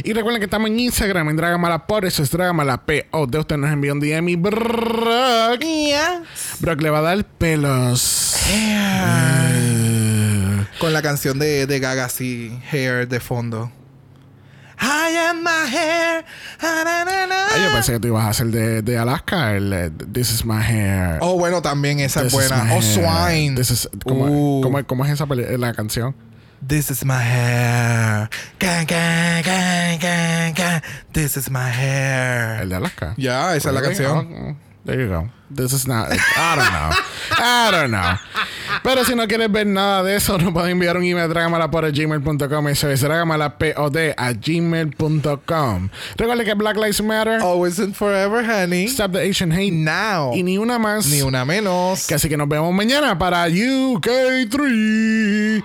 [0.05, 3.07] Y recuerden que estamos en Instagram, en Dragamala por eso es Dragamala P.
[3.11, 5.61] O de usted nos envió un DM y Brock.
[5.61, 6.23] Yeah.
[6.61, 8.37] Brock le va a dar pelos.
[10.79, 13.73] Con la canción de, de Gaga así, Hair de fondo.
[14.79, 16.23] I am my hair.
[16.61, 17.47] Ah, na, na, na.
[17.55, 20.45] Ay, yo pensé que tú ibas a hacer de, de Alaska, el eh, This is
[20.45, 21.17] my hair.
[21.23, 22.75] Oh, bueno, también esa This es buena.
[22.75, 22.83] Oh.
[22.83, 23.55] Swine.
[23.57, 24.61] This is- ¿cómo, Uh.
[24.63, 26.15] cómo- cómo es esa peli- la canción?
[26.69, 28.29] This is my hair.
[28.59, 30.81] Ga, ga, ga, ga, ga.
[31.13, 32.63] This is my hair.
[32.63, 33.15] El de Alaska.
[33.17, 34.59] Ya, esa es la canción.
[34.87, 35.29] There you go.
[35.51, 36.13] This is not.
[36.13, 36.91] I don't know.
[37.43, 38.19] I don't know.
[38.85, 42.69] Pero si no quieres ver nada de eso, nos pueden enviar un email a dragamala.gmail.com.
[42.69, 45.89] Eso es dragamalapod a gmail.com.
[46.17, 47.41] Recuerda que Black Lives Matter.
[47.43, 48.87] Always and forever, honey.
[48.87, 49.73] Stop the Asian hate.
[49.73, 50.33] Now.
[50.33, 51.09] Y ni una más.
[51.09, 52.07] Ni una menos.
[52.07, 55.65] Que Así que nos vemos mañana para UK3.